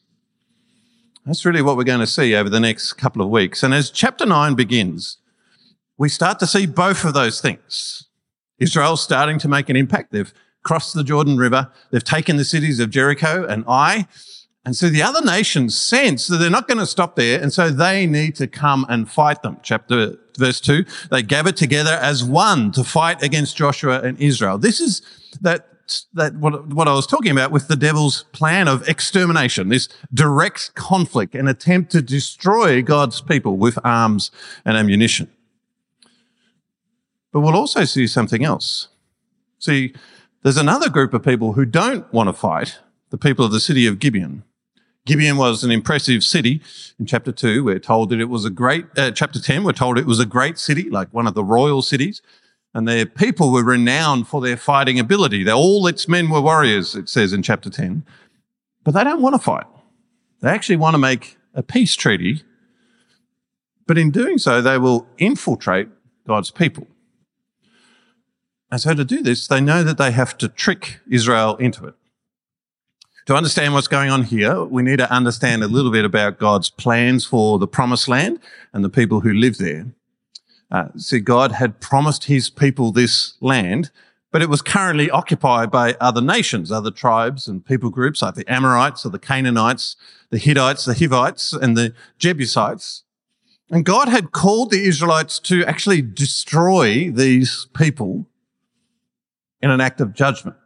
That's 1.24 1.44
really 1.44 1.62
what 1.62 1.76
we're 1.76 1.84
going 1.84 2.00
to 2.00 2.08
see 2.08 2.34
over 2.34 2.50
the 2.50 2.58
next 2.58 2.94
couple 2.94 3.22
of 3.22 3.28
weeks. 3.28 3.62
And 3.62 3.72
as 3.72 3.88
chapter 3.88 4.26
9 4.26 4.56
begins, 4.56 5.18
we 5.96 6.08
start 6.08 6.40
to 6.40 6.46
see 6.46 6.66
both 6.66 7.04
of 7.04 7.14
those 7.14 7.40
things. 7.40 8.08
Israel's 8.58 9.02
starting 9.02 9.38
to 9.38 9.48
make 9.48 9.68
an 9.68 9.76
impact. 9.76 10.10
They've 10.10 10.34
crossed 10.66 10.94
the 10.94 11.04
Jordan 11.04 11.36
River. 11.38 11.70
They've 11.90 12.04
taken 12.04 12.36
the 12.36 12.44
cities 12.44 12.80
of 12.80 12.90
Jericho 12.90 13.46
and 13.46 13.64
Ai. 13.66 14.06
And 14.64 14.74
so 14.74 14.88
the 14.88 15.00
other 15.00 15.24
nations 15.24 15.78
sense 15.78 16.26
that 16.26 16.38
they're 16.38 16.50
not 16.50 16.66
going 16.66 16.78
to 16.78 16.86
stop 16.86 17.14
there. 17.14 17.40
And 17.40 17.52
so 17.52 17.70
they 17.70 18.04
need 18.04 18.34
to 18.34 18.48
come 18.48 18.84
and 18.88 19.08
fight 19.08 19.42
them. 19.42 19.58
Chapter 19.62 20.18
verse 20.36 20.60
two, 20.60 20.84
they 21.10 21.22
gather 21.22 21.52
together 21.52 21.92
as 21.92 22.24
one 22.24 22.72
to 22.72 22.82
fight 22.82 23.22
against 23.22 23.56
Joshua 23.56 24.00
and 24.00 24.18
Israel. 24.20 24.58
This 24.58 24.80
is 24.80 25.02
that 25.40 25.68
that 26.14 26.34
what, 26.34 26.66
what 26.66 26.88
I 26.88 26.94
was 26.94 27.06
talking 27.06 27.30
about 27.30 27.52
with 27.52 27.68
the 27.68 27.76
devil's 27.76 28.24
plan 28.32 28.66
of 28.66 28.88
extermination, 28.88 29.68
this 29.68 29.88
direct 30.12 30.74
conflict, 30.74 31.36
an 31.36 31.46
attempt 31.46 31.92
to 31.92 32.02
destroy 32.02 32.82
God's 32.82 33.20
people 33.20 33.56
with 33.56 33.78
arms 33.84 34.32
and 34.64 34.76
ammunition. 34.76 35.28
But 37.32 37.42
we'll 37.42 37.54
also 37.54 37.84
see 37.84 38.08
something 38.08 38.44
else. 38.44 38.88
See, 39.60 39.94
there's 40.46 40.56
another 40.56 40.88
group 40.88 41.12
of 41.12 41.24
people 41.24 41.54
who 41.54 41.64
don't 41.64 42.12
want 42.12 42.28
to 42.28 42.32
fight, 42.32 42.78
the 43.10 43.18
people 43.18 43.44
of 43.44 43.50
the 43.50 43.58
city 43.58 43.84
of 43.84 43.98
Gibeon. 43.98 44.44
Gibeon 45.04 45.38
was 45.38 45.64
an 45.64 45.72
impressive 45.72 46.22
city. 46.22 46.62
In 47.00 47.06
chapter 47.06 47.32
2, 47.32 47.64
we're 47.64 47.80
told 47.80 48.10
that 48.10 48.20
it 48.20 48.28
was 48.28 48.44
a 48.44 48.50
great, 48.50 48.86
uh, 48.96 49.10
chapter 49.10 49.42
10, 49.42 49.64
we're 49.64 49.72
told 49.72 49.98
it 49.98 50.06
was 50.06 50.20
a 50.20 50.24
great 50.24 50.56
city, 50.56 50.88
like 50.88 51.12
one 51.12 51.26
of 51.26 51.34
the 51.34 51.42
royal 51.42 51.82
cities. 51.82 52.22
And 52.72 52.86
their 52.86 53.06
people 53.06 53.50
were 53.50 53.64
renowned 53.64 54.28
for 54.28 54.40
their 54.40 54.56
fighting 54.56 55.00
ability. 55.00 55.42
They're, 55.42 55.52
all 55.52 55.84
its 55.88 56.06
men 56.06 56.30
were 56.30 56.40
warriors, 56.40 56.94
it 56.94 57.08
says 57.08 57.32
in 57.32 57.42
chapter 57.42 57.68
10. 57.68 58.06
But 58.84 58.94
they 58.94 59.02
don't 59.02 59.22
want 59.22 59.34
to 59.34 59.40
fight. 59.40 59.66
They 60.42 60.50
actually 60.50 60.76
want 60.76 60.94
to 60.94 60.98
make 60.98 61.38
a 61.54 61.64
peace 61.64 61.96
treaty. 61.96 62.44
But 63.88 63.98
in 63.98 64.12
doing 64.12 64.38
so, 64.38 64.62
they 64.62 64.78
will 64.78 65.08
infiltrate 65.18 65.88
God's 66.24 66.52
people. 66.52 66.86
And 68.70 68.80
so 68.80 68.94
to 68.94 69.04
do 69.04 69.22
this, 69.22 69.46
they 69.46 69.60
know 69.60 69.82
that 69.82 69.98
they 69.98 70.10
have 70.10 70.36
to 70.38 70.48
trick 70.48 71.00
Israel 71.08 71.56
into 71.56 71.86
it. 71.86 71.94
To 73.26 73.34
understand 73.34 73.74
what's 73.74 73.88
going 73.88 74.10
on 74.10 74.24
here, 74.24 74.64
we 74.64 74.82
need 74.82 74.98
to 74.98 75.10
understand 75.10 75.64
a 75.64 75.68
little 75.68 75.90
bit 75.90 76.04
about 76.04 76.38
God's 76.38 76.70
plans 76.70 77.24
for 77.24 77.58
the 77.58 77.66
promised 77.66 78.08
land 78.08 78.38
and 78.72 78.84
the 78.84 78.88
people 78.88 79.20
who 79.20 79.32
live 79.32 79.58
there. 79.58 79.86
Uh, 80.70 80.88
see, 80.96 81.20
God 81.20 81.52
had 81.52 81.80
promised 81.80 82.24
his 82.24 82.50
people 82.50 82.92
this 82.92 83.34
land, 83.40 83.90
but 84.30 84.42
it 84.42 84.48
was 84.48 84.62
currently 84.62 85.10
occupied 85.10 85.70
by 85.70 85.96
other 86.00 86.20
nations, 86.20 86.70
other 86.70 86.90
tribes 86.90 87.48
and 87.48 87.64
people 87.64 87.90
groups 87.90 88.22
like 88.22 88.34
the 88.34 88.48
Amorites 88.52 89.04
or 89.04 89.10
the 89.10 89.18
Canaanites, 89.18 89.96
the 90.30 90.38
Hittites, 90.38 90.84
the 90.84 90.94
Hivites, 90.94 91.52
and 91.52 91.76
the 91.76 91.94
Jebusites. 92.18 93.04
And 93.70 93.84
God 93.84 94.08
had 94.08 94.30
called 94.30 94.70
the 94.70 94.84
Israelites 94.84 95.40
to 95.40 95.64
actually 95.64 96.02
destroy 96.02 97.10
these 97.10 97.66
people 97.74 98.26
in 99.66 99.72
an 99.72 99.80
act 99.80 100.00
of 100.00 100.14
judgment. 100.14 100.56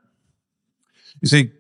You 1.23 1.29
see, 1.29 1.53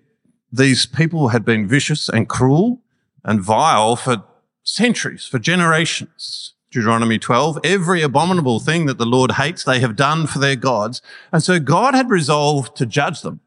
these 0.52 0.84
people 0.84 1.28
had 1.28 1.42
been 1.42 1.66
vicious 1.66 2.08
and 2.08 2.28
cruel 2.28 2.82
and 3.24 3.40
vile 3.40 3.96
for 3.96 4.24
centuries, 4.62 5.24
for 5.24 5.38
generations. 5.38 6.52
Deuteronomy 6.70 7.18
12, 7.18 7.58
every 7.64 8.02
abominable 8.02 8.60
thing 8.60 8.86
that 8.86 8.98
the 8.98 9.06
Lord 9.06 9.32
hates, 9.32 9.64
they 9.64 9.80
have 9.80 9.96
done 9.96 10.26
for 10.26 10.38
their 10.38 10.54
gods. 10.54 11.02
And 11.32 11.42
so 11.42 11.58
God 11.58 11.94
had 11.94 12.10
resolved 12.10 12.76
to 12.76 12.86
judge 12.86 13.22
them. 13.22 13.40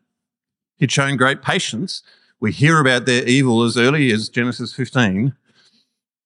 He'd 0.77 0.91
shown 0.91 1.15
great 1.15 1.41
patience. 1.41 2.01
We 2.39 2.51
hear 2.51 2.79
about 2.79 3.05
their 3.05 3.23
evil 3.23 3.63
as 3.63 3.77
early 3.77 4.11
as 4.11 4.27
Genesis 4.27 4.73
15, 4.73 5.35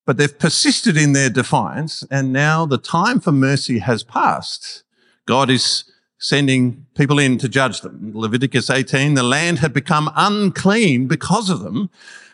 but 0.06 0.18
they've 0.18 0.40
persisted 0.40 0.98
in 0.98 1.12
their 1.12 1.30
defiance. 1.30 2.04
And 2.10 2.34
now 2.34 2.66
the 2.66 2.80
time 2.80 3.20
for 3.20 3.34
mercy 3.34 3.80
has 3.80 4.04
passed. 4.04 4.84
God 5.28 5.50
is 5.52 5.84
sending 6.20 6.86
people 6.96 7.20
in 7.20 7.38
to 7.38 7.50
judge 7.50 7.82
them. 7.82 8.12
Leviticus 8.14 8.70
18, 8.70 9.14
the 9.14 9.24
land 9.24 9.60
had 9.60 9.74
become 9.74 10.12
unclean 10.16 11.08
because 11.08 11.50
of 11.50 11.62
them. 11.62 11.90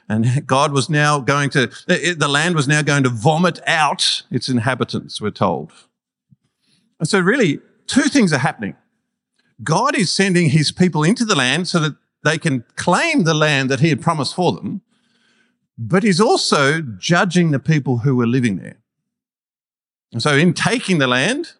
And 0.10 0.46
God 0.46 0.72
was 0.72 0.90
now 0.90 1.20
going 1.20 1.50
to, 1.52 1.72
eh, 1.88 2.00
eh, 2.02 2.14
the 2.18 2.28
land 2.28 2.56
was 2.56 2.68
now 2.68 2.82
going 2.82 3.04
to 3.04 3.10
vomit 3.10 3.60
out 3.68 4.24
its 4.30 4.50
inhabitants, 4.50 5.22
we're 5.22 5.32
told. 5.32 5.72
And 7.00 7.08
so 7.08 7.20
really, 7.20 7.60
two 7.88 8.04
things 8.04 8.32
are 8.34 8.38
happening. 8.40 8.76
God 9.64 9.96
is 9.96 10.12
sending 10.12 10.50
his 10.50 10.72
people 10.72 11.04
into 11.04 11.26
the 11.26 11.36
land 11.36 11.68
so 11.68 11.80
that 11.80 11.96
they 12.24 12.38
can 12.38 12.64
claim 12.76 13.24
the 13.24 13.34
land 13.34 13.70
that 13.70 13.80
he 13.80 13.90
had 13.90 14.02
promised 14.02 14.36
for 14.36 14.54
them, 14.54 14.82
but 15.78 16.04
he's 16.04 16.22
also 16.22 16.82
judging 16.82 17.52
the 17.52 17.60
people 17.60 18.00
who 18.00 18.16
were 18.16 18.28
living 18.28 18.58
there. 18.58 18.78
And 20.12 20.22
so 20.22 20.36
in 20.36 20.54
taking 20.54 21.00
the 21.00 21.08
land, 21.08 21.54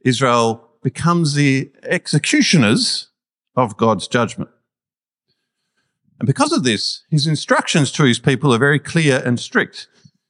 Israel 0.00 0.68
becomes 0.82 1.34
the 1.34 1.70
executioners 1.84 3.08
of 3.56 3.76
God's 3.76 4.08
judgment. 4.08 4.50
And 6.18 6.26
because 6.26 6.52
of 6.52 6.64
this, 6.64 7.04
his 7.10 7.26
instructions 7.26 7.90
to 7.92 8.04
his 8.04 8.18
people 8.18 8.54
are 8.54 8.58
very 8.58 8.78
clear 8.78 9.22
and 9.24 9.38
strict. 9.40 9.88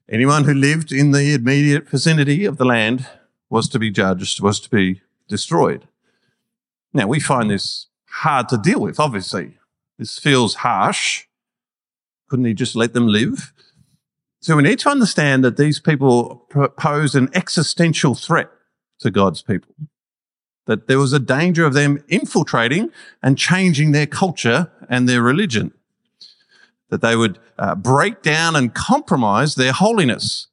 Anyone 0.08 0.44
who 0.44 0.54
lived 0.54 0.92
in 0.92 1.10
the 1.10 1.34
immediate 1.34 1.88
vicinity 1.88 2.44
of 2.44 2.58
the 2.58 2.64
land 2.64 3.06
was 3.50 3.68
to 3.70 3.78
be 3.78 3.90
judged, 3.90 4.42
was 4.42 4.60
to 4.60 4.70
be 4.70 5.00
destroyed. 5.28 5.86
Now, 6.92 7.06
we 7.06 7.20
find 7.20 7.50
this 7.50 7.86
hard 8.06 8.48
to 8.50 8.58
deal 8.58 8.80
with, 8.80 9.00
obviously. 9.00 9.58
This 9.98 10.18
feels 10.18 10.56
harsh. 10.56 11.24
Couldn't 12.28 12.44
he 12.46 12.54
just 12.54 12.76
let 12.76 12.92
them 12.92 13.06
live? 13.06 13.52
So 14.40 14.56
we 14.56 14.62
need 14.62 14.80
to 14.80 14.88
understand 14.88 15.44
that 15.44 15.56
these 15.56 15.78
people 15.78 16.48
pose 16.76 17.14
an 17.14 17.30
existential 17.34 18.14
threat 18.14 18.50
to 19.00 19.10
God's 19.10 19.40
people 19.40 19.74
that 20.66 20.86
there 20.86 20.98
was 20.98 21.12
a 21.12 21.18
danger 21.18 21.64
of 21.64 21.74
them 21.74 22.02
infiltrating 22.08 22.90
and 23.22 23.38
changing 23.38 23.92
their 23.92 24.06
culture 24.06 24.70
and 24.88 25.08
their 25.08 25.22
religion, 25.22 25.72
that 26.88 27.00
they 27.00 27.16
would 27.16 27.38
uh, 27.58 27.74
break 27.74 28.22
down 28.22 28.56
and 28.56 28.74
compromise 28.74 29.54
their 29.54 29.72
holiness. 29.72 30.48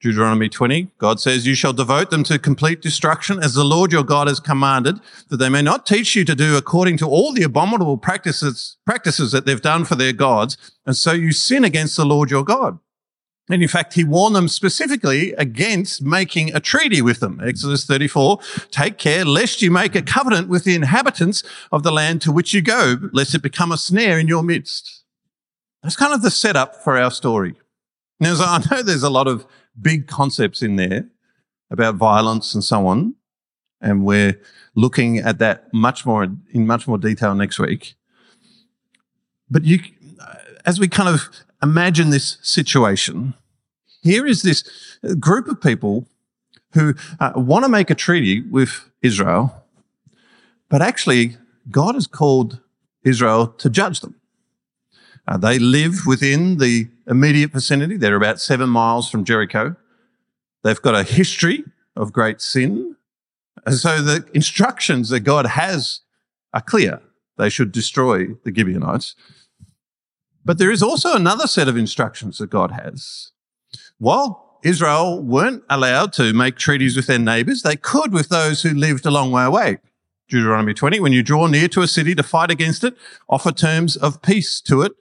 Deuteronomy 0.00 0.48
20, 0.48 0.92
God 0.98 1.18
says, 1.18 1.44
You 1.44 1.56
shall 1.56 1.72
devote 1.72 2.10
them 2.10 2.22
to 2.24 2.38
complete 2.38 2.80
destruction 2.80 3.42
as 3.42 3.54
the 3.54 3.64
Lord 3.64 3.90
your 3.90 4.04
God 4.04 4.28
has 4.28 4.38
commanded, 4.38 5.00
that 5.28 5.38
they 5.38 5.48
may 5.48 5.62
not 5.62 5.86
teach 5.86 6.14
you 6.14 6.24
to 6.24 6.36
do 6.36 6.56
according 6.56 6.98
to 6.98 7.06
all 7.06 7.32
the 7.32 7.42
abominable 7.42 7.98
practices, 7.98 8.76
practices 8.86 9.32
that 9.32 9.44
they've 9.44 9.60
done 9.60 9.84
for 9.84 9.96
their 9.96 10.12
gods, 10.12 10.56
and 10.86 10.96
so 10.96 11.10
you 11.10 11.32
sin 11.32 11.64
against 11.64 11.96
the 11.96 12.04
Lord 12.04 12.30
your 12.30 12.44
God. 12.44 12.78
And 13.48 13.62
in 13.62 13.68
fact, 13.68 13.94
he 13.94 14.04
warned 14.04 14.36
them 14.36 14.48
specifically 14.48 15.32
against 15.32 16.02
making 16.02 16.54
a 16.54 16.60
treaty 16.60 17.00
with 17.00 17.20
them. 17.20 17.40
Exodus 17.42 17.86
34, 17.86 18.38
take 18.70 18.98
care 18.98 19.24
lest 19.24 19.62
you 19.62 19.70
make 19.70 19.94
a 19.94 20.02
covenant 20.02 20.48
with 20.48 20.64
the 20.64 20.74
inhabitants 20.74 21.42
of 21.72 21.82
the 21.82 21.92
land 21.92 22.20
to 22.22 22.32
which 22.32 22.52
you 22.52 22.60
go, 22.60 22.96
lest 23.12 23.34
it 23.34 23.42
become 23.42 23.72
a 23.72 23.78
snare 23.78 24.18
in 24.18 24.28
your 24.28 24.42
midst. 24.42 25.02
That's 25.82 25.96
kind 25.96 26.12
of 26.12 26.22
the 26.22 26.30
setup 26.30 26.76
for 26.76 26.98
our 26.98 27.10
story. 27.10 27.54
Now, 28.20 28.34
I 28.38 28.62
know 28.70 28.82
there's 28.82 29.02
a 29.02 29.10
lot 29.10 29.28
of 29.28 29.46
big 29.80 30.06
concepts 30.06 30.62
in 30.62 30.76
there 30.76 31.08
about 31.70 31.94
violence 31.94 32.54
and 32.54 32.64
so 32.64 32.86
on. 32.86 33.14
And 33.80 34.04
we're 34.04 34.40
looking 34.74 35.18
at 35.18 35.38
that 35.38 35.72
much 35.72 36.04
more 36.04 36.24
in 36.24 36.66
much 36.66 36.88
more 36.88 36.98
detail 36.98 37.34
next 37.34 37.60
week. 37.60 37.94
But 39.48 39.64
you, 39.64 39.78
as 40.66 40.80
we 40.80 40.88
kind 40.88 41.08
of 41.08 41.28
imagine 41.62 42.10
this 42.10 42.38
situation, 42.42 43.34
here 44.02 44.26
is 44.26 44.42
this 44.42 44.64
group 45.18 45.48
of 45.48 45.60
people 45.60 46.06
who 46.72 46.94
uh, 47.18 47.32
want 47.34 47.64
to 47.64 47.68
make 47.68 47.90
a 47.90 47.94
treaty 47.94 48.40
with 48.42 48.90
Israel, 49.02 49.64
but 50.68 50.82
actually 50.82 51.36
God 51.70 51.94
has 51.94 52.06
called 52.06 52.60
Israel 53.04 53.48
to 53.48 53.70
judge 53.70 54.00
them. 54.00 54.14
Uh, 55.26 55.36
they 55.36 55.58
live 55.58 56.06
within 56.06 56.58
the 56.58 56.88
immediate 57.06 57.52
vicinity. 57.52 57.96
They're 57.96 58.16
about 58.16 58.40
seven 58.40 58.70
miles 58.70 59.10
from 59.10 59.24
Jericho. 59.24 59.76
They've 60.62 60.80
got 60.80 60.94
a 60.94 61.02
history 61.02 61.64
of 61.96 62.12
great 62.12 62.40
sin. 62.40 62.96
And 63.66 63.74
so 63.74 64.00
the 64.00 64.26
instructions 64.32 65.10
that 65.10 65.20
God 65.20 65.46
has 65.46 66.00
are 66.54 66.62
clear. 66.62 67.02
They 67.36 67.50
should 67.50 67.72
destroy 67.72 68.28
the 68.44 68.54
Gibeonites. 68.54 69.14
But 70.48 70.58
there 70.58 70.72
is 70.72 70.82
also 70.82 71.14
another 71.14 71.46
set 71.46 71.68
of 71.68 71.76
instructions 71.76 72.38
that 72.38 72.50
God 72.50 72.72
has. 72.72 73.32
While 73.98 74.58
Israel 74.64 75.22
weren't 75.22 75.62
allowed 75.68 76.12
to 76.14 76.32
make 76.32 76.56
treaties 76.56 76.96
with 76.96 77.06
their 77.06 77.18
neighbors, 77.18 77.62
they 77.62 77.76
could 77.76 78.12
with 78.12 78.30
those 78.30 78.62
who 78.62 78.70
lived 78.70 79.06
a 79.06 79.10
long 79.10 79.30
way 79.30 79.44
away. 79.44 79.78
Deuteronomy 80.28 80.74
20, 80.74 81.00
when 81.00 81.12
you 81.12 81.22
draw 81.22 81.46
near 81.46 81.68
to 81.68 81.82
a 81.82 81.86
city 81.86 82.14
to 82.14 82.22
fight 82.22 82.50
against 82.50 82.82
it, 82.82 82.96
offer 83.28 83.52
terms 83.52 83.96
of 83.96 84.22
peace 84.22 84.60
to 84.62 84.82
it 84.82 84.92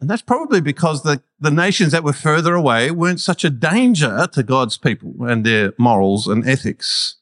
and 0.00 0.08
that's 0.08 0.22
probably 0.22 0.60
because 0.60 1.02
the, 1.02 1.22
the 1.40 1.50
nations 1.50 1.92
that 1.92 2.04
were 2.04 2.12
further 2.12 2.54
away 2.54 2.90
weren't 2.90 3.20
such 3.20 3.44
a 3.44 3.50
danger 3.50 4.28
to 4.32 4.42
God's 4.42 4.78
people 4.78 5.14
and 5.20 5.44
their 5.44 5.72
morals 5.76 6.28
and 6.28 6.48
ethics. 6.48 7.16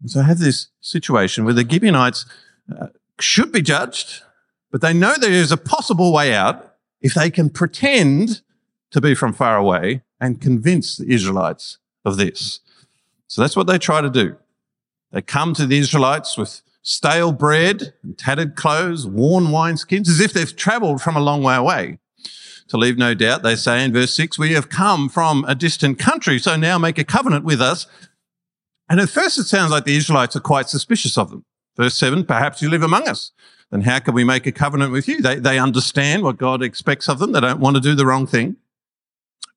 And 0.00 0.10
so 0.10 0.20
I 0.20 0.24
have 0.24 0.38
this 0.38 0.68
situation 0.80 1.44
where 1.44 1.54
the 1.54 1.68
Gibeonites 1.68 2.26
uh, 2.80 2.88
should 3.18 3.50
be 3.50 3.62
judged, 3.62 4.22
but 4.74 4.80
they 4.80 4.92
know 4.92 5.14
there 5.16 5.30
is 5.30 5.52
a 5.52 5.56
possible 5.56 6.12
way 6.12 6.34
out 6.34 6.74
if 7.00 7.14
they 7.14 7.30
can 7.30 7.48
pretend 7.48 8.42
to 8.90 9.00
be 9.00 9.14
from 9.14 9.32
far 9.32 9.56
away 9.56 10.02
and 10.20 10.40
convince 10.40 10.96
the 10.96 11.08
Israelites 11.14 11.78
of 12.04 12.16
this. 12.16 12.58
So 13.28 13.40
that's 13.40 13.54
what 13.54 13.68
they 13.68 13.78
try 13.78 14.00
to 14.00 14.10
do. 14.10 14.34
They 15.12 15.22
come 15.22 15.54
to 15.54 15.66
the 15.66 15.78
Israelites 15.78 16.36
with 16.36 16.60
stale 16.82 17.30
bread 17.30 17.94
and 18.02 18.18
tattered 18.18 18.56
clothes, 18.56 19.06
worn 19.06 19.44
wineskins, 19.44 20.08
as 20.08 20.18
if 20.18 20.32
they've 20.32 20.56
traveled 20.56 21.00
from 21.00 21.14
a 21.14 21.22
long 21.22 21.44
way 21.44 21.54
away. 21.54 22.00
To 22.66 22.76
leave 22.76 22.98
no 22.98 23.14
doubt, 23.14 23.44
they 23.44 23.54
say 23.54 23.84
in 23.84 23.92
verse 23.92 24.12
6, 24.14 24.40
We 24.40 24.54
have 24.54 24.70
come 24.70 25.08
from 25.08 25.44
a 25.46 25.54
distant 25.54 26.00
country, 26.00 26.40
so 26.40 26.56
now 26.56 26.78
make 26.78 26.98
a 26.98 27.04
covenant 27.04 27.44
with 27.44 27.60
us. 27.60 27.86
And 28.88 28.98
at 28.98 29.08
first 29.08 29.38
it 29.38 29.44
sounds 29.44 29.70
like 29.70 29.84
the 29.84 29.96
Israelites 29.96 30.34
are 30.34 30.40
quite 30.40 30.68
suspicious 30.68 31.16
of 31.16 31.30
them. 31.30 31.44
Verse 31.76 31.96
7, 31.96 32.24
Perhaps 32.24 32.62
you 32.62 32.70
live 32.70 32.82
among 32.82 33.08
us. 33.08 33.32
Then 33.70 33.82
how 33.82 33.98
can 33.98 34.14
we 34.14 34.24
make 34.24 34.46
a 34.46 34.52
covenant 34.52 34.92
with 34.92 35.08
you? 35.08 35.20
They, 35.20 35.36
they 35.36 35.58
understand 35.58 36.22
what 36.22 36.36
God 36.36 36.62
expects 36.62 37.08
of 37.08 37.18
them. 37.18 37.32
They 37.32 37.40
don't 37.40 37.60
want 37.60 37.76
to 37.76 37.80
do 37.80 37.94
the 37.94 38.06
wrong 38.06 38.26
thing. 38.26 38.56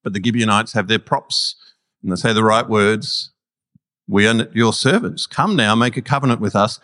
But 0.03 0.13
the 0.13 0.24
Gibeonites 0.24 0.74
have 0.74 0.88
their 0.88 1.00
props 1.00 1.55
and 2.01 2.12
they 2.12 2.15
say 2.15 2.33
the 2.33 2.43
right 2.43 2.67
words. 2.67 3.31
We 4.07 4.27
are 4.27 4.47
your 4.53 4.74
servants. 4.74 5.27
Come 5.27 5.55
now, 5.55 5.75
make 5.75 5.97
a 5.97 6.01
covenant 6.01 6.39
with 6.39 6.55
us 6.55 6.79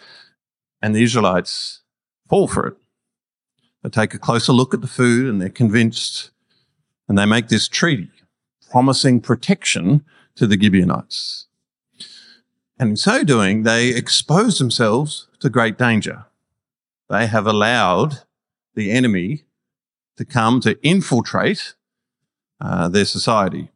and 0.81 0.93
the 0.93 1.03
Israelites 1.03 1.81
fall 2.29 2.47
for 2.47 2.67
it. 2.67 2.75
They 3.81 3.89
take 3.89 4.13
a 4.13 4.19
closer 4.19 4.51
look 4.51 4.73
at 4.73 4.81
the 4.81 4.87
food 4.87 5.27
and 5.27 5.41
they're 5.41 5.49
convinced 5.49 6.31
and 7.07 7.17
they 7.17 7.25
make 7.25 7.47
this 7.47 7.67
treaty 7.67 8.11
promising 8.69 9.21
protection 9.21 10.03
to 10.35 10.47
the 10.47 10.59
Gibeonites. 10.59 11.47
And 12.79 12.91
in 12.91 12.95
so 12.95 13.23
doing, 13.23 13.63
they 13.63 13.89
expose 13.89 14.57
themselves 14.57 15.27
to 15.39 15.49
great 15.49 15.77
danger. 15.77 16.25
They 17.09 17.27
have 17.27 17.45
allowed 17.45 18.23
the 18.75 18.91
enemy 18.91 19.43
to 20.17 20.25
come 20.25 20.59
to 20.61 20.81
infiltrate 20.81 21.75
uh, 22.59 22.87
their 22.87 23.05
society. 23.05 23.69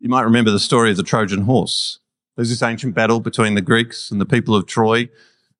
You 0.00 0.08
might 0.08 0.22
remember 0.22 0.50
the 0.50 0.58
story 0.58 0.90
of 0.90 0.96
the 0.96 1.02
Trojan 1.02 1.42
horse. 1.42 2.00
There's 2.36 2.50
this 2.50 2.62
ancient 2.62 2.94
battle 2.94 3.20
between 3.20 3.54
the 3.54 3.60
Greeks 3.60 4.10
and 4.10 4.20
the 4.20 4.26
people 4.26 4.54
of 4.54 4.66
Troy. 4.66 5.08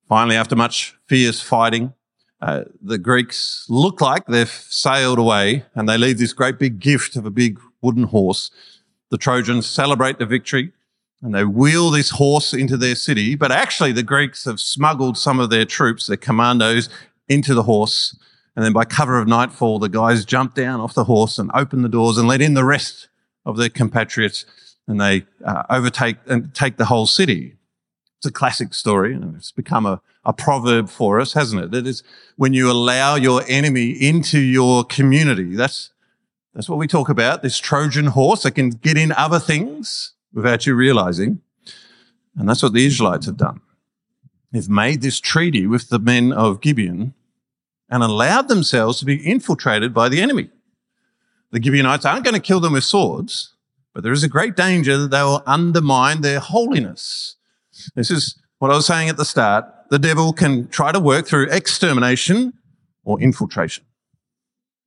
Finally, 0.07 0.35
after 0.35 0.55
much 0.55 0.95
fierce 1.07 1.39
fighting, 1.39 1.93
uh, 2.41 2.65
the 2.81 2.97
Greeks 2.97 3.65
look 3.69 4.01
like 4.01 4.25
they've 4.25 4.49
sailed 4.49 5.17
away 5.17 5.65
and 5.75 5.87
they 5.87 5.97
leave 5.97 6.17
this 6.17 6.33
great 6.33 6.59
big 6.59 6.79
gift 6.79 7.15
of 7.15 7.25
a 7.25 7.31
big 7.31 7.59
wooden 7.81 8.03
horse. 8.03 8.51
The 9.11 9.17
Trojans 9.17 9.65
celebrate 9.65 10.19
the 10.19 10.25
victory 10.25 10.73
and 11.23 11.33
they 11.33 11.45
wheel 11.45 11.89
this 11.89 12.09
horse 12.09 12.53
into 12.53 12.75
their 12.75 12.95
city. 12.95 13.35
But 13.35 13.51
actually, 13.51 13.93
the 13.93 14.03
Greeks 14.03 14.43
have 14.43 14.59
smuggled 14.59 15.17
some 15.17 15.39
of 15.39 15.49
their 15.49 15.63
troops, 15.63 16.05
their 16.05 16.17
commandos, 16.17 16.89
into 17.29 17.53
the 17.53 17.63
horse. 17.63 18.15
And 18.55 18.63
then 18.63 18.73
by 18.73 18.83
cover 18.83 19.17
of 19.17 19.27
nightfall, 19.27 19.79
the 19.79 19.87
guys 19.87 20.25
jump 20.25 20.53
down 20.53 20.81
off 20.81 20.93
the 20.93 21.05
horse 21.05 21.39
and 21.39 21.49
open 21.53 21.81
the 21.81 21.89
doors 21.89 22.17
and 22.17 22.27
let 22.27 22.41
in 22.41 22.55
the 22.55 22.65
rest 22.65 23.07
of 23.45 23.55
their 23.55 23.69
compatriots 23.69 24.45
and 24.85 24.99
they 24.99 25.25
uh, 25.45 25.63
overtake 25.69 26.17
and 26.27 26.53
take 26.53 26.75
the 26.75 26.85
whole 26.85 27.07
city. 27.07 27.55
It's 28.17 28.25
a 28.25 28.31
classic 28.31 28.73
story 28.73 29.13
and 29.13 29.35
it's 29.35 29.51
become 29.51 29.85
a, 29.85 30.01
a 30.25 30.33
proverb 30.33 30.89
for 30.89 31.21
us, 31.21 31.33
hasn't 31.33 31.63
it? 31.63 31.71
That 31.71 31.87
is 31.87 32.03
when 32.35 32.53
you 32.53 32.69
allow 32.69 33.15
your 33.15 33.43
enemy 33.47 33.91
into 33.91 34.39
your 34.39 34.83
community. 34.83 35.55
That's, 35.55 35.91
that's 36.53 36.67
what 36.67 36.79
we 36.79 36.87
talk 36.87 37.07
about. 37.07 37.43
This 37.43 37.59
Trojan 37.59 38.07
horse 38.07 38.43
that 38.43 38.51
can 38.51 38.71
get 38.71 38.97
in 38.97 39.13
other 39.13 39.39
things 39.39 40.13
without 40.33 40.65
you 40.65 40.75
realizing. 40.75 41.41
And 42.35 42.49
that's 42.49 42.63
what 42.63 42.73
the 42.73 42.85
Israelites 42.85 43.25
have 43.25 43.37
done. 43.37 43.61
They've 44.51 44.69
made 44.69 45.01
this 45.01 45.19
treaty 45.19 45.67
with 45.67 45.89
the 45.89 45.99
men 45.99 46.31
of 46.31 46.61
Gibeon 46.61 47.13
and 47.89 48.03
allowed 48.03 48.47
themselves 48.47 48.99
to 48.99 49.05
be 49.05 49.15
infiltrated 49.15 49.93
by 49.93 50.09
the 50.09 50.21
enemy. 50.21 50.49
The 51.51 51.61
Gibeonites 51.61 52.05
aren't 52.05 52.23
going 52.23 52.33
to 52.33 52.39
kill 52.39 52.59
them 52.59 52.73
with 52.73 52.83
swords, 52.83 53.53
but 53.93 54.03
there 54.03 54.11
is 54.11 54.23
a 54.23 54.29
great 54.29 54.55
danger 54.55 54.97
that 54.97 55.11
they 55.11 55.21
will 55.21 55.43
undermine 55.45 56.21
their 56.21 56.39
holiness 56.39 57.35
this 57.95 58.11
is 58.11 58.39
what 58.59 58.71
I 58.71 58.75
was 58.75 58.85
saying 58.85 59.09
at 59.09 59.17
the 59.17 59.25
start. 59.25 59.65
The 59.89 59.99
devil 59.99 60.33
can 60.33 60.67
try 60.69 60.91
to 60.91 60.99
work 60.99 61.27
through 61.27 61.49
extermination 61.49 62.53
or 63.03 63.19
infiltration. 63.21 63.83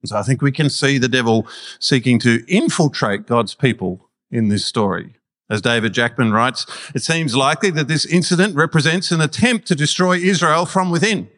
And 0.02 0.08
So 0.08 0.16
I 0.16 0.22
think 0.22 0.42
we 0.42 0.52
can 0.52 0.70
see 0.70 0.98
the 0.98 1.08
devil 1.08 1.46
seeking 1.78 2.18
to 2.20 2.44
infiltrate 2.48 3.26
God's 3.26 3.54
people 3.54 4.08
in 4.30 4.48
this 4.48 4.64
story. 4.64 5.16
As 5.48 5.62
David 5.62 5.92
Jackman 5.92 6.32
writes, 6.32 6.66
it 6.94 7.02
seems 7.02 7.36
likely 7.36 7.70
that 7.70 7.86
this 7.86 8.04
incident 8.04 8.56
represents 8.56 9.12
an 9.12 9.20
attempt 9.20 9.66
to 9.68 9.76
destroy 9.76 10.16
Israel 10.16 10.66
from 10.66 10.90
within, 10.90 11.28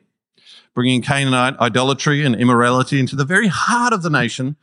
bringing 0.74 1.02
Canaanite 1.02 1.58
idolatry 1.60 2.24
and 2.24 2.34
immorality 2.34 3.00
into 3.00 3.16
the 3.16 3.26
very 3.26 3.48
heart 3.48 3.92
of 3.92 4.02
the 4.02 4.10
nation, 4.10 4.56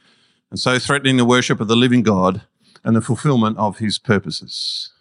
and 0.50 0.60
so 0.60 0.80
threatening 0.80 1.18
the 1.18 1.26
worship 1.26 1.60
of 1.60 1.68
the 1.68 1.76
living 1.76 2.02
God 2.02 2.42
and 2.84 2.96
the 2.96 3.02
fulfillment 3.02 3.58
of 3.58 3.78
his 3.78 4.00
purposes. 4.00 4.92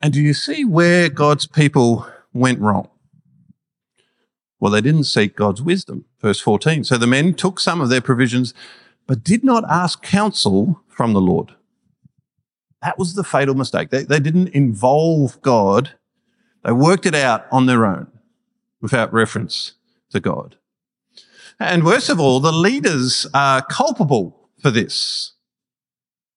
And 0.00 0.12
do 0.12 0.20
you 0.20 0.34
see 0.34 0.64
where 0.64 1.08
God's 1.08 1.46
people 1.46 2.06
went 2.32 2.58
wrong? 2.58 2.88
Well, 4.58 4.72
they 4.72 4.80
didn't 4.80 5.04
seek 5.04 5.36
God's 5.36 5.60
wisdom. 5.60 6.04
Verse 6.20 6.40
14. 6.40 6.84
So 6.84 6.96
the 6.96 7.06
men 7.06 7.34
took 7.34 7.60
some 7.60 7.80
of 7.80 7.88
their 7.88 8.00
provisions, 8.00 8.54
but 9.06 9.24
did 9.24 9.44
not 9.44 9.64
ask 9.68 10.02
counsel 10.02 10.80
from 10.88 11.12
the 11.12 11.20
Lord. 11.20 11.54
That 12.82 12.98
was 12.98 13.14
the 13.14 13.24
fatal 13.24 13.54
mistake. 13.54 13.90
They, 13.90 14.02
they 14.02 14.20
didn't 14.20 14.48
involve 14.48 15.40
God. 15.40 15.92
They 16.64 16.72
worked 16.72 17.06
it 17.06 17.14
out 17.14 17.46
on 17.50 17.66
their 17.66 17.86
own 17.86 18.08
without 18.80 19.12
reference 19.12 19.74
to 20.10 20.20
God. 20.20 20.56
And 21.58 21.84
worst 21.84 22.08
of 22.08 22.18
all, 22.18 22.40
the 22.40 22.52
leaders 22.52 23.26
are 23.32 23.62
culpable 23.62 24.48
for 24.60 24.70
this. 24.70 25.32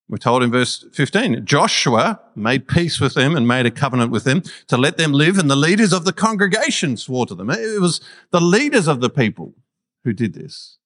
We're 0.07 0.17
told 0.17 0.43
in 0.43 0.51
verse 0.51 0.85
15, 0.93 1.45
Joshua 1.45 2.19
made 2.35 2.67
peace 2.67 2.99
with 2.99 3.15
them 3.15 3.35
and 3.35 3.47
made 3.47 3.65
a 3.65 3.71
covenant 3.71 4.11
with 4.11 4.23
them 4.23 4.43
to 4.67 4.77
let 4.77 4.97
them 4.97 5.13
live, 5.13 5.39
and 5.39 5.49
the 5.49 5.55
leaders 5.55 5.93
of 5.93 6.05
the 6.05 6.13
congregation 6.13 6.95
swore 6.95 7.25
to 7.25 7.33
them. 7.33 7.49
It 7.49 7.81
was 7.81 8.01
the 8.29 8.41
leaders 8.41 8.87
of 8.87 9.01
the 9.01 9.09
people 9.09 9.55
who 10.03 10.13
did 10.13 10.35
this. 10.35 10.77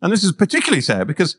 And 0.00 0.10
this 0.10 0.24
is 0.24 0.32
particularly 0.32 0.80
sad 0.80 1.06
because 1.06 1.36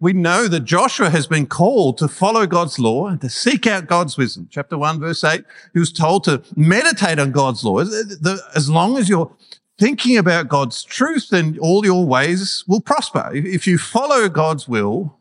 we 0.00 0.14
know 0.14 0.48
that 0.48 0.60
Joshua 0.60 1.10
has 1.10 1.26
been 1.26 1.46
called 1.46 1.98
to 1.98 2.08
follow 2.08 2.46
God's 2.46 2.78
law 2.78 3.06
and 3.06 3.20
to 3.20 3.28
seek 3.28 3.66
out 3.66 3.86
God's 3.86 4.16
wisdom. 4.16 4.48
Chapter 4.50 4.78
1, 4.78 4.98
verse 4.98 5.22
8, 5.22 5.44
he 5.74 5.78
was 5.78 5.92
told 5.92 6.24
to 6.24 6.42
meditate 6.56 7.18
on 7.18 7.32
God's 7.32 7.62
law. 7.62 7.80
As 7.80 8.70
long 8.70 8.96
as 8.96 9.10
you're 9.10 9.30
thinking 9.78 10.16
about 10.16 10.48
God's 10.48 10.82
truth, 10.82 11.28
then 11.28 11.58
all 11.60 11.84
your 11.84 12.06
ways 12.06 12.64
will 12.66 12.80
prosper. 12.80 13.30
If 13.34 13.66
you 13.66 13.76
follow 13.76 14.28
God's 14.30 14.66
will, 14.66 15.18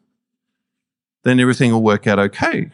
then 1.23 1.41
everything 1.41 1.73
will 1.73 1.83
work 1.83 2.07
out 2.07 2.17
okay. 2.17 2.71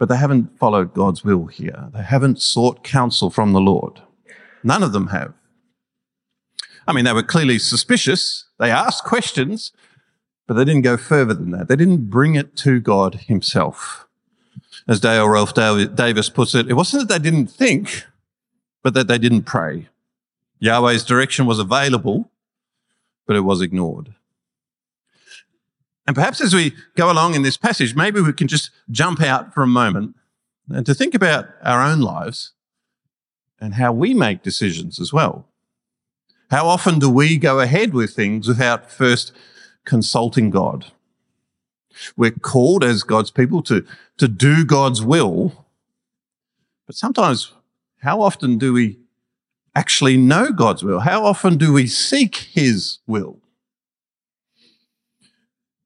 But 0.00 0.08
they 0.08 0.16
haven't 0.16 0.58
followed 0.58 0.94
God's 0.94 1.22
will 1.22 1.46
here. 1.46 1.90
They 1.94 2.02
haven't 2.02 2.42
sought 2.42 2.82
counsel 2.82 3.30
from 3.30 3.52
the 3.52 3.60
Lord. 3.60 4.02
None 4.64 4.82
of 4.82 4.92
them 4.92 5.08
have. 5.08 5.32
I 6.88 6.92
mean, 6.92 7.04
they 7.04 7.12
were 7.12 7.22
clearly 7.22 7.60
suspicious. 7.60 8.46
They 8.58 8.72
asked 8.72 9.04
questions, 9.04 9.70
but 10.52 10.58
they 10.58 10.64
didn't 10.66 10.82
go 10.82 10.98
further 10.98 11.32
than 11.32 11.50
that. 11.52 11.68
They 11.68 11.76
didn't 11.76 12.10
bring 12.10 12.34
it 12.34 12.56
to 12.56 12.78
God 12.78 13.14
himself. 13.14 14.06
As 14.86 15.00
Dale 15.00 15.26
Ralph 15.26 15.54
Davis 15.54 16.28
puts 16.28 16.54
it, 16.54 16.68
it 16.68 16.74
wasn't 16.74 17.08
that 17.08 17.22
they 17.22 17.30
didn't 17.30 17.46
think, 17.46 18.04
but 18.82 18.92
that 18.92 19.08
they 19.08 19.16
didn't 19.16 19.44
pray. 19.44 19.88
Yahweh's 20.58 21.06
direction 21.06 21.46
was 21.46 21.58
available, 21.58 22.30
but 23.26 23.34
it 23.34 23.40
was 23.40 23.62
ignored. 23.62 24.12
And 26.06 26.14
perhaps 26.14 26.42
as 26.42 26.52
we 26.52 26.74
go 26.96 27.10
along 27.10 27.34
in 27.34 27.40
this 27.40 27.56
passage, 27.56 27.96
maybe 27.96 28.20
we 28.20 28.34
can 28.34 28.46
just 28.46 28.68
jump 28.90 29.22
out 29.22 29.54
for 29.54 29.62
a 29.62 29.66
moment 29.66 30.16
and 30.68 30.84
to 30.84 30.92
think 30.92 31.14
about 31.14 31.46
our 31.62 31.80
own 31.80 32.02
lives 32.02 32.52
and 33.58 33.72
how 33.76 33.90
we 33.90 34.12
make 34.12 34.42
decisions 34.42 35.00
as 35.00 35.14
well. 35.14 35.46
How 36.50 36.66
often 36.66 36.98
do 36.98 37.08
we 37.08 37.38
go 37.38 37.58
ahead 37.58 37.94
with 37.94 38.10
things 38.14 38.46
without 38.46 38.90
first 38.90 39.32
consulting 39.84 40.50
God? 40.50 40.86
We're 42.16 42.30
called 42.30 42.84
as 42.84 43.02
God's 43.02 43.30
people 43.30 43.62
to, 43.64 43.84
to 44.18 44.28
do 44.28 44.64
God's 44.64 45.02
will, 45.02 45.66
but 46.86 46.96
sometimes 46.96 47.52
how 48.00 48.20
often 48.20 48.58
do 48.58 48.72
we 48.72 48.98
actually 49.74 50.16
know 50.16 50.52
God's 50.52 50.82
will? 50.82 51.00
How 51.00 51.24
often 51.24 51.56
do 51.56 51.72
we 51.72 51.86
seek 51.86 52.36
His 52.36 52.98
will? 53.06 53.38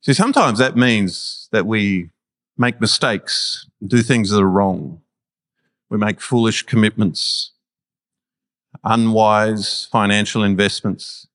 See, 0.00 0.14
sometimes 0.14 0.58
that 0.58 0.76
means 0.76 1.48
that 1.52 1.66
we 1.66 2.10
make 2.56 2.80
mistakes, 2.80 3.66
do 3.84 4.02
things 4.02 4.30
that 4.30 4.40
are 4.40 4.48
wrong. 4.48 5.00
We 5.90 5.98
make 5.98 6.20
foolish 6.20 6.62
commitments, 6.62 7.52
unwise 8.82 9.88
financial 9.90 10.42
investments. 10.42 11.26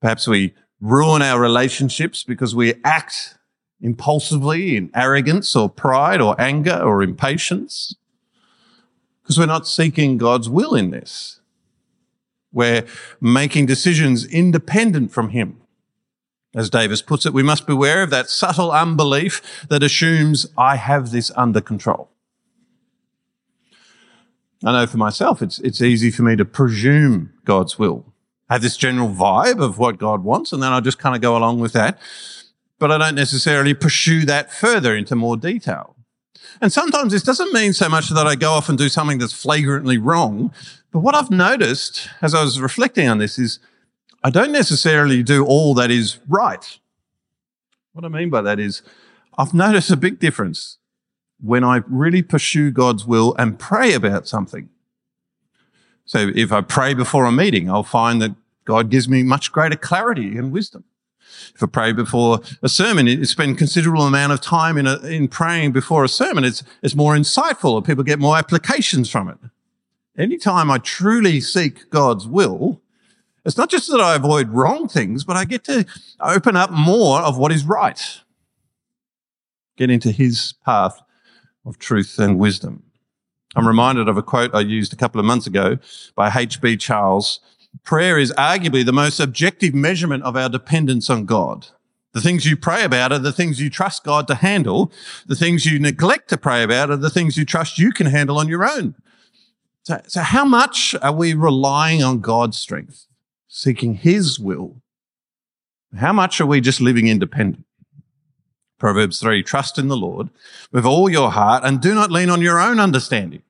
Perhaps 0.00 0.26
we 0.26 0.54
ruin 0.84 1.22
our 1.22 1.40
relationships 1.40 2.24
because 2.24 2.54
we 2.54 2.74
act 2.84 3.38
impulsively 3.80 4.76
in 4.76 4.90
arrogance 4.94 5.56
or 5.56 5.70
pride 5.70 6.20
or 6.20 6.38
anger 6.38 6.76
or 6.76 7.02
impatience 7.02 7.96
because 9.22 9.38
we're 9.38 9.46
not 9.46 9.66
seeking 9.66 10.18
God's 10.18 10.50
will 10.50 10.74
in 10.74 10.90
this. 10.90 11.40
We're 12.52 12.84
making 13.18 13.64
decisions 13.64 14.26
independent 14.26 15.10
from 15.10 15.30
Him. 15.30 15.62
As 16.54 16.68
Davis 16.68 17.00
puts 17.00 17.24
it, 17.24 17.32
we 17.32 17.42
must 17.42 17.66
beware 17.66 18.02
of 18.02 18.10
that 18.10 18.28
subtle 18.28 18.70
unbelief 18.70 19.66
that 19.70 19.82
assumes 19.82 20.46
I 20.56 20.76
have 20.76 21.10
this 21.10 21.32
under 21.34 21.62
control. 21.62 22.10
I 24.62 24.72
know 24.72 24.86
for 24.86 24.98
myself, 24.98 25.40
it's, 25.40 25.58
it's 25.60 25.80
easy 25.80 26.10
for 26.10 26.22
me 26.22 26.36
to 26.36 26.44
presume 26.44 27.32
God's 27.46 27.78
will. 27.78 28.13
Have 28.50 28.62
this 28.62 28.76
general 28.76 29.08
vibe 29.08 29.62
of 29.62 29.78
what 29.78 29.98
God 29.98 30.22
wants, 30.22 30.52
and 30.52 30.62
then 30.62 30.72
I 30.72 30.80
just 30.80 30.98
kind 30.98 31.16
of 31.16 31.22
go 31.22 31.36
along 31.36 31.60
with 31.60 31.72
that. 31.72 31.98
But 32.78 32.90
I 32.90 32.98
don't 32.98 33.14
necessarily 33.14 33.72
pursue 33.72 34.26
that 34.26 34.52
further 34.52 34.94
into 34.94 35.16
more 35.16 35.36
detail. 35.36 35.96
And 36.60 36.72
sometimes 36.72 37.12
this 37.12 37.22
doesn't 37.22 37.52
mean 37.52 37.72
so 37.72 37.88
much 37.88 38.10
that 38.10 38.26
I 38.26 38.34
go 38.34 38.52
off 38.52 38.68
and 38.68 38.78
do 38.78 38.88
something 38.88 39.18
that's 39.18 39.32
flagrantly 39.32 39.98
wrong. 39.98 40.52
But 40.92 41.00
what 41.00 41.14
I've 41.14 41.30
noticed 41.30 42.08
as 42.22 42.34
I 42.34 42.42
was 42.42 42.60
reflecting 42.60 43.08
on 43.08 43.18
this 43.18 43.38
is 43.38 43.58
I 44.22 44.30
don't 44.30 44.52
necessarily 44.52 45.22
do 45.22 45.44
all 45.44 45.74
that 45.74 45.90
is 45.90 46.18
right. 46.28 46.78
What 47.92 48.04
I 48.04 48.08
mean 48.08 48.30
by 48.30 48.42
that 48.42 48.58
is 48.58 48.82
I've 49.36 49.54
noticed 49.54 49.90
a 49.90 49.96
big 49.96 50.18
difference 50.18 50.78
when 51.40 51.64
I 51.64 51.82
really 51.88 52.22
pursue 52.22 52.70
God's 52.70 53.06
will 53.06 53.34
and 53.38 53.58
pray 53.58 53.92
about 53.92 54.28
something. 54.28 54.68
So 56.04 56.30
if 56.34 56.52
I 56.52 56.60
pray 56.60 56.94
before 56.94 57.24
a 57.24 57.32
meeting, 57.32 57.70
I'll 57.70 57.82
find 57.82 58.20
that 58.22 58.34
God 58.64 58.90
gives 58.90 59.08
me 59.08 59.22
much 59.22 59.52
greater 59.52 59.76
clarity 59.76 60.36
and 60.36 60.52
wisdom. 60.52 60.84
If 61.54 61.62
I 61.62 61.66
pray 61.66 61.92
before 61.92 62.40
a 62.62 62.68
sermon, 62.68 63.08
it's 63.08 63.30
spend 63.30 63.58
considerable 63.58 64.06
amount 64.06 64.32
of 64.32 64.40
time 64.40 64.76
in, 64.76 64.86
a, 64.86 64.96
in 64.98 65.28
praying 65.28 65.72
before 65.72 66.04
a 66.04 66.08
sermon. 66.08 66.44
It's, 66.44 66.62
it's 66.82 66.94
more 66.94 67.14
insightful 67.14 67.72
or 67.72 67.82
people 67.82 68.04
get 68.04 68.18
more 68.18 68.36
applications 68.36 69.10
from 69.10 69.28
it. 69.28 69.38
Anytime 70.16 70.70
I 70.70 70.78
truly 70.78 71.40
seek 71.40 71.90
God's 71.90 72.26
will, 72.26 72.80
it's 73.44 73.58
not 73.58 73.68
just 73.68 73.90
that 73.90 74.00
I 74.00 74.14
avoid 74.14 74.50
wrong 74.50 74.88
things, 74.88 75.24
but 75.24 75.36
I 75.36 75.44
get 75.44 75.64
to 75.64 75.84
open 76.20 76.56
up 76.56 76.70
more 76.70 77.20
of 77.20 77.36
what 77.36 77.52
is 77.52 77.64
right. 77.64 78.00
Get 79.76 79.90
into 79.90 80.12
his 80.12 80.54
path 80.64 81.02
of 81.66 81.78
truth 81.78 82.18
and 82.18 82.38
wisdom. 82.38 82.83
I'm 83.56 83.66
reminded 83.66 84.08
of 84.08 84.16
a 84.16 84.22
quote 84.22 84.54
I 84.54 84.60
used 84.60 84.92
a 84.92 84.96
couple 84.96 85.20
of 85.20 85.26
months 85.26 85.46
ago 85.46 85.78
by 86.14 86.30
H.B. 86.34 86.76
Charles 86.78 87.40
prayer 87.82 88.18
is 88.18 88.32
arguably 88.32 88.84
the 88.84 88.92
most 88.92 89.18
objective 89.18 89.74
measurement 89.74 90.22
of 90.22 90.36
our 90.36 90.48
dependence 90.48 91.10
on 91.10 91.24
God. 91.24 91.66
The 92.12 92.20
things 92.20 92.46
you 92.46 92.56
pray 92.56 92.84
about 92.84 93.10
are 93.10 93.18
the 93.18 93.32
things 93.32 93.60
you 93.60 93.68
trust 93.68 94.04
God 94.04 94.28
to 94.28 94.36
handle. 94.36 94.92
The 95.26 95.34
things 95.34 95.66
you 95.66 95.80
neglect 95.80 96.28
to 96.28 96.36
pray 96.36 96.62
about 96.62 96.90
are 96.90 96.96
the 96.96 97.10
things 97.10 97.36
you 97.36 97.44
trust 97.44 97.78
you 97.78 97.90
can 97.90 98.06
handle 98.06 98.38
on 98.38 98.46
your 98.46 98.64
own. 98.64 98.94
So, 99.82 100.00
so 100.06 100.20
how 100.20 100.44
much 100.44 100.94
are 101.02 101.12
we 101.12 101.34
relying 101.34 102.02
on 102.02 102.20
God's 102.20 102.56
strength, 102.56 103.06
seeking 103.48 103.94
His 103.94 104.38
will? 104.38 104.80
How 105.98 106.12
much 106.12 106.40
are 106.40 106.46
we 106.46 106.60
just 106.60 106.80
living 106.80 107.08
independent? 107.08 107.66
Proverbs 108.84 109.18
3, 109.20 109.42
trust 109.42 109.78
in 109.78 109.88
the 109.88 109.96
Lord 109.96 110.28
with 110.70 110.84
all 110.84 111.08
your 111.08 111.30
heart 111.30 111.64
and 111.64 111.80
do 111.80 111.94
not 111.94 112.10
lean 112.10 112.28
on 112.28 112.42
your 112.42 112.60
own 112.60 112.78
understanding. 112.78 113.40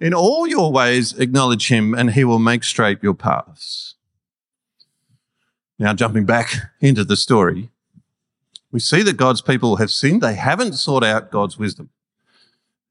In 0.00 0.14
all 0.14 0.46
your 0.46 0.72
ways, 0.72 1.12
acknowledge 1.18 1.68
him 1.68 1.92
and 1.92 2.12
he 2.12 2.24
will 2.24 2.38
make 2.38 2.64
straight 2.64 3.02
your 3.02 3.12
paths. 3.12 3.96
Now, 5.78 5.92
jumping 5.92 6.24
back 6.24 6.54
into 6.80 7.04
the 7.04 7.18
story, 7.18 7.68
we 8.70 8.80
see 8.80 9.02
that 9.02 9.18
God's 9.18 9.42
people 9.42 9.76
have 9.76 9.90
sinned. 9.90 10.22
They 10.22 10.36
haven't 10.36 10.72
sought 10.72 11.04
out 11.04 11.30
God's 11.30 11.58
wisdom. 11.58 11.90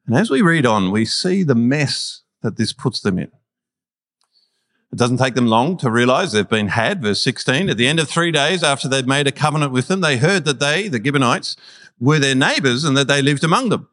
And 0.05 0.15
as 0.15 0.29
we 0.29 0.43
read 0.43 0.67
on, 0.67 0.91
we 0.91 1.03
see 1.03 1.41
the 1.41 1.55
mess 1.55 2.21
that 2.43 2.57
this 2.57 2.73
puts 2.73 2.99
them 2.99 3.17
in. 3.17 3.31
It 4.91 4.97
doesn't 4.97 5.17
take 5.17 5.35
them 5.35 5.47
long 5.47 5.77
to 5.77 5.89
realize 5.89 6.31
they've 6.33 6.47
been 6.47 6.67
had. 6.67 7.01
Verse 7.01 7.21
16, 7.21 7.69
at 7.69 7.77
the 7.77 7.87
end 7.87 7.99
of 7.99 8.09
three 8.09 8.31
days 8.31 8.61
after 8.61 8.89
they'd 8.89 9.07
made 9.07 9.25
a 9.25 9.31
covenant 9.31 9.71
with 9.71 9.87
them, 9.87 10.01
they 10.01 10.17
heard 10.17 10.43
that 10.45 10.59
they, 10.59 10.89
the 10.89 11.01
Gibeonites, 11.01 11.55
were 11.99 12.19
their 12.19 12.35
neighbors 12.35 12.83
and 12.83 12.97
that 12.97 13.07
they 13.07 13.21
lived 13.21 13.43
among 13.43 13.69
them. 13.69 13.87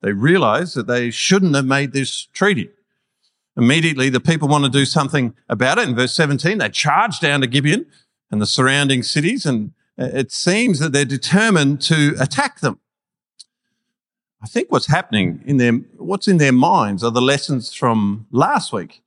They 0.00 0.12
realized 0.12 0.76
that 0.76 0.86
they 0.86 1.10
shouldn't 1.10 1.56
have 1.56 1.64
made 1.64 1.92
this 1.92 2.26
treaty. 2.32 2.70
Immediately, 3.56 4.08
the 4.08 4.20
people 4.20 4.48
want 4.48 4.64
to 4.64 4.70
do 4.70 4.84
something 4.84 5.34
about 5.48 5.78
it. 5.78 5.88
In 5.88 5.94
verse 5.94 6.14
17, 6.14 6.58
they 6.58 6.68
charge 6.68 7.20
down 7.20 7.40
to 7.40 7.46
Gibeon 7.46 7.86
and 8.30 8.40
the 8.40 8.46
surrounding 8.46 9.02
cities, 9.02 9.44
and 9.44 9.72
it 9.98 10.32
seems 10.32 10.78
that 10.78 10.92
they're 10.92 11.04
determined 11.04 11.80
to 11.82 12.14
attack 12.18 12.60
them. 12.60 12.78
I 14.42 14.46
think 14.46 14.72
what's 14.72 14.86
happening 14.86 15.42
in 15.46 15.58
their, 15.58 15.72
what's 15.98 16.28
in 16.28 16.38
their 16.38 16.52
minds 16.52 17.04
are 17.04 17.10
the 17.10 17.20
lessons 17.20 17.72
from 17.74 18.26
last 18.30 18.72
week. 18.72 19.01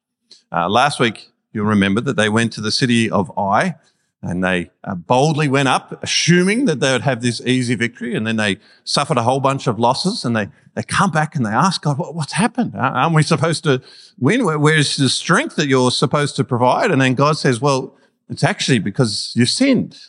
Uh, 0.56 0.70
last 0.70 1.02
week, 1.02 1.32
you'll 1.52 1.66
remember 1.66 2.00
that 2.00 2.16
they 2.16 2.30
went 2.30 2.54
to 2.54 2.62
the 2.62 2.72
city 2.72 3.10
of 3.12 3.30
Ai 3.38 3.76
and 4.22 4.42
they 4.42 4.72
uh, 4.86 4.96
boldly 4.96 5.50
went 5.50 5.68
up, 5.68 6.02
assuming 6.02 6.64
that 6.64 6.80
they 6.80 6.94
would 6.94 7.02
have 7.02 7.22
this 7.22 7.42
easy 7.42 7.76
victory. 7.76 8.16
And 8.16 8.26
then 8.26 8.38
they 8.38 8.60
suffered 8.86 9.18
a 9.18 9.24
whole 9.24 9.42
bunch 9.42 9.68
of 9.68 9.78
losses 9.80 10.24
and 10.24 10.34
they, 10.34 10.48
they 10.74 10.84
come 10.84 11.12
back 11.12 11.36
and 11.36 11.46
they 11.46 11.50
ask 11.50 11.82
God, 11.82 11.98
what, 11.98 12.16
what's 12.16 12.32
happened? 12.32 12.72
Aren't 12.74 13.14
we 13.14 13.22
supposed 13.22 13.66
to 13.66 13.82
win? 14.18 14.46
Where's 14.46 14.96
the 14.96 15.10
strength 15.10 15.58
that 15.58 15.68
you're 15.68 15.92
supposed 15.92 16.38
to 16.38 16.46
provide? 16.46 16.90
And 16.90 17.02
then 17.02 17.16
God 17.16 17.38
says, 17.38 17.60
well, 17.60 17.94
it's 18.30 18.44
actually 18.44 18.80
because 18.80 19.34
you 19.36 19.46
sinned. 19.46 20.00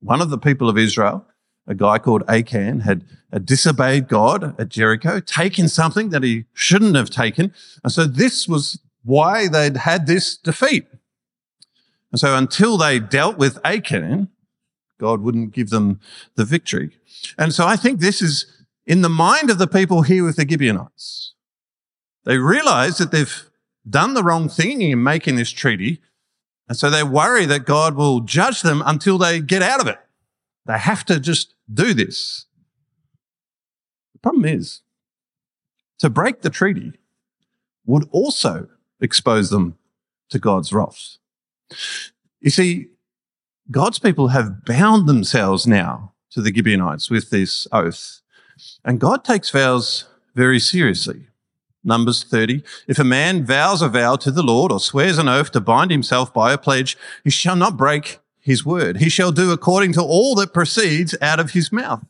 One 0.00 0.20
of 0.20 0.28
the 0.28 0.38
people 0.38 0.68
of 0.68 0.76
Israel, 0.76 1.24
a 1.66 1.74
guy 1.74 1.98
called 1.98 2.22
Achan, 2.28 2.80
had 2.80 3.02
disobeyed 3.46 4.08
God 4.08 4.60
at 4.60 4.68
Jericho, 4.68 5.20
taken 5.20 5.68
something 5.68 6.10
that 6.10 6.22
he 6.22 6.44
shouldn't 6.52 6.96
have 6.96 7.08
taken. 7.08 7.54
And 7.82 7.90
so 7.90 8.04
this 8.04 8.46
was 8.46 8.78
why 9.06 9.48
they'd 9.48 9.78
had 9.78 10.06
this 10.06 10.36
defeat. 10.36 10.86
And 12.10 12.20
so 12.20 12.36
until 12.36 12.76
they 12.76 12.98
dealt 12.98 13.38
with 13.38 13.58
Achan, 13.64 14.28
God 14.98 15.20
wouldn't 15.20 15.52
give 15.52 15.70
them 15.70 16.00
the 16.34 16.44
victory. 16.44 16.90
And 17.38 17.54
so 17.54 17.66
I 17.66 17.76
think 17.76 18.00
this 18.00 18.20
is 18.20 18.46
in 18.84 19.02
the 19.02 19.08
mind 19.08 19.50
of 19.50 19.58
the 19.58 19.66
people 19.66 20.02
here 20.02 20.24
with 20.24 20.36
the 20.36 20.48
Gibeonites. 20.48 21.34
They 22.24 22.38
realize 22.38 22.98
that 22.98 23.12
they've 23.12 23.44
done 23.88 24.14
the 24.14 24.24
wrong 24.24 24.48
thing 24.48 24.80
in 24.80 25.02
making 25.02 25.36
this 25.36 25.50
treaty. 25.50 26.00
And 26.68 26.76
so 26.76 26.90
they 26.90 27.04
worry 27.04 27.46
that 27.46 27.64
God 27.64 27.94
will 27.94 28.20
judge 28.20 28.62
them 28.62 28.82
until 28.84 29.18
they 29.18 29.40
get 29.40 29.62
out 29.62 29.80
of 29.80 29.86
it. 29.86 29.98
They 30.66 30.78
have 30.78 31.04
to 31.06 31.20
just 31.20 31.54
do 31.72 31.94
this. 31.94 32.46
The 34.14 34.18
problem 34.18 34.44
is, 34.44 34.80
to 35.98 36.10
break 36.10 36.42
the 36.42 36.50
treaty 36.50 36.94
would 37.84 38.08
also 38.10 38.68
expose 39.00 39.50
them 39.50 39.76
to 40.30 40.38
God's 40.38 40.72
wrath. 40.72 41.18
You 42.40 42.50
see, 42.50 42.88
God's 43.70 43.98
people 43.98 44.28
have 44.28 44.64
bound 44.64 45.08
themselves 45.08 45.66
now 45.66 46.12
to 46.30 46.40
the 46.40 46.54
Gibeonites 46.54 47.10
with 47.10 47.30
this 47.30 47.66
oath. 47.72 48.20
And 48.84 49.00
God 49.00 49.24
takes 49.24 49.50
vows 49.50 50.04
very 50.34 50.60
seriously. 50.60 51.26
Numbers 51.82 52.24
30. 52.24 52.62
If 52.88 52.98
a 52.98 53.04
man 53.04 53.44
vows 53.44 53.80
a 53.80 53.88
vow 53.88 54.16
to 54.16 54.30
the 54.30 54.42
Lord 54.42 54.72
or 54.72 54.80
swears 54.80 55.18
an 55.18 55.28
oath 55.28 55.52
to 55.52 55.60
bind 55.60 55.90
himself 55.90 56.34
by 56.34 56.52
a 56.52 56.58
pledge, 56.58 56.96
he 57.22 57.30
shall 57.30 57.56
not 57.56 57.76
break 57.76 58.18
his 58.40 58.64
word. 58.64 58.98
He 58.98 59.08
shall 59.08 59.32
do 59.32 59.52
according 59.52 59.92
to 59.94 60.02
all 60.02 60.34
that 60.36 60.52
proceeds 60.52 61.16
out 61.20 61.40
of 61.40 61.52
his 61.52 61.72
mouth. 61.72 62.04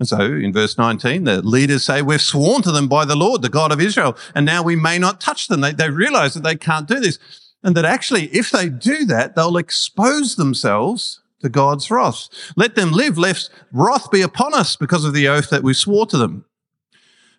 And 0.00 0.08
so 0.08 0.18
in 0.18 0.52
verse 0.52 0.78
19, 0.78 1.24
the 1.24 1.42
leaders 1.42 1.84
say, 1.84 2.00
we've 2.00 2.22
sworn 2.22 2.62
to 2.62 2.72
them 2.72 2.88
by 2.88 3.04
the 3.04 3.14
Lord, 3.14 3.42
the 3.42 3.50
God 3.50 3.70
of 3.70 3.82
Israel, 3.82 4.16
and 4.34 4.46
now 4.46 4.62
we 4.62 4.74
may 4.74 4.98
not 4.98 5.20
touch 5.20 5.48
them. 5.48 5.60
They, 5.60 5.72
they 5.72 5.90
realize 5.90 6.32
that 6.34 6.42
they 6.42 6.56
can't 6.56 6.88
do 6.88 6.98
this. 6.98 7.18
And 7.62 7.76
that 7.76 7.84
actually, 7.84 8.28
if 8.28 8.50
they 8.50 8.70
do 8.70 9.04
that, 9.04 9.36
they'll 9.36 9.58
expose 9.58 10.36
themselves 10.36 11.20
to 11.40 11.50
God's 11.50 11.90
wrath. 11.90 12.28
Let 12.56 12.76
them 12.76 12.92
live, 12.92 13.18
lest 13.18 13.50
wrath 13.72 14.10
be 14.10 14.22
upon 14.22 14.54
us 14.54 14.74
because 14.74 15.04
of 15.04 15.12
the 15.12 15.28
oath 15.28 15.50
that 15.50 15.62
we 15.62 15.74
swore 15.74 16.06
to 16.06 16.16
them. 16.16 16.46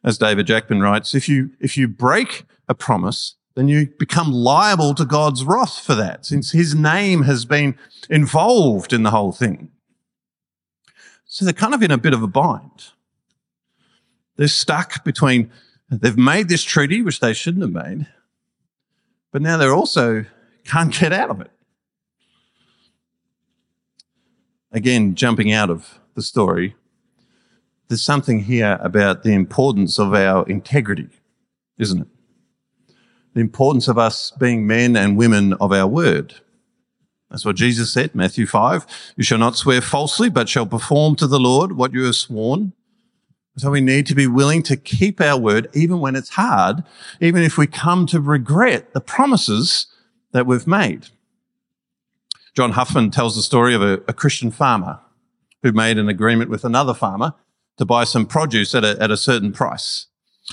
As 0.04 0.20
David 0.20 0.46
Jackman 0.46 0.82
writes, 0.82 1.16
if 1.16 1.28
you, 1.28 1.52
if 1.60 1.76
you 1.76 1.88
break 1.88 2.46
a 2.70 2.76
promise, 2.76 3.36
then 3.56 3.68
you 3.68 3.88
become 3.98 4.32
liable 4.32 4.94
to 4.96 5.06
God's 5.06 5.44
wrath 5.44 5.80
for 5.80 5.96
that, 5.96 6.28
since 6.28 6.52
his 6.52 6.76
name 6.76 7.24
has 7.24 7.44
been 7.44 7.76
involved 8.08 8.94
in 8.94 9.02
the 9.02 9.12
whole 9.12 9.32
thing. 9.32 9.72
So 11.32 11.46
they're 11.46 11.54
kind 11.54 11.74
of 11.74 11.82
in 11.82 11.92
a 11.92 11.98
bit 11.98 12.14
of 12.14 12.22
a 12.22 12.28
bind. 12.28 12.92
They're 14.36 14.50
stuck 14.50 15.06
between, 15.06 15.50
they've 15.90 16.18
made 16.18 16.50
this 16.50 16.62
treaty, 16.62 17.02
which 17.02 17.22
they 17.22 17.32
shouldn't 17.32 17.64
have 17.64 17.72
made, 17.72 18.06
but 19.32 19.42
now 19.42 19.56
they're 19.56 19.74
also 19.74 20.26
can't 20.66 20.94
get 20.94 21.14
out 21.14 21.30
of 21.30 21.40
it. 21.40 21.50
Again, 24.74 25.16
jumping 25.16 25.54
out 25.54 25.70
of 25.70 26.02
the 26.16 26.22
story, 26.22 26.76
there's 27.88 28.04
something 28.04 28.44
here 28.44 28.78
about 28.82 29.24
the 29.24 29.34
importance 29.34 30.00
of 30.00 30.14
our 30.14 30.46
integrity, 30.50 31.08
isn't 31.78 32.02
it? 32.02 32.08
The 33.36 33.40
importance 33.40 33.88
of 33.88 33.98
us 33.98 34.32
being 34.32 34.68
men 34.68 34.98
and 34.98 35.16
women 35.16 35.54
of 35.54 35.72
our 35.72 35.88
word. 35.88 36.42
That's 37.32 37.46
what 37.46 37.56
Jesus 37.56 37.94
said, 37.94 38.14
Matthew 38.14 38.46
5. 38.46 38.86
You 39.16 39.24
shall 39.24 39.38
not 39.38 39.56
swear 39.56 39.80
falsely, 39.80 40.30
but 40.30 40.50
shall 40.50 40.66
perform 40.66 41.16
to 41.16 41.28
the 41.28 41.40
Lord 41.40 41.72
what 41.72 41.94
you 41.94 42.04
have 42.04 42.16
sworn. 42.16 42.74
So 43.56 43.72
we 43.72 43.80
need 43.80 44.06
to 44.08 44.16
be 44.16 44.28
willing 44.28 44.64
to 44.64 44.76
keep 44.76 45.22
our 45.22 45.40
word, 45.40 45.70
even 45.74 46.00
when 46.00 46.18
it's 46.18 46.32
hard, 46.32 46.84
even 47.22 47.42
if 47.42 47.58
we 47.58 47.68
come 47.68 48.06
to 48.08 48.20
regret 48.20 48.94
the 48.94 49.00
promises 49.00 49.88
that 50.34 50.46
we've 50.46 50.68
made. 50.68 51.08
John 52.54 52.74
Huffman 52.74 53.12
tells 53.12 53.36
the 53.38 53.42
story 53.42 53.74
of 53.74 53.82
a, 53.82 53.94
a 54.10 54.14
Christian 54.14 54.52
farmer 54.52 55.00
who 55.64 55.72
made 55.72 55.98
an 55.98 56.10
agreement 56.10 56.50
with 56.50 56.66
another 56.66 56.94
farmer 56.94 57.34
to 57.78 57.86
buy 57.86 58.04
some 58.04 58.26
produce 58.26 58.76
at 58.76 58.84
a, 58.84 59.02
at 59.02 59.10
a 59.10 59.18
certain 59.18 59.54
price. 59.54 60.08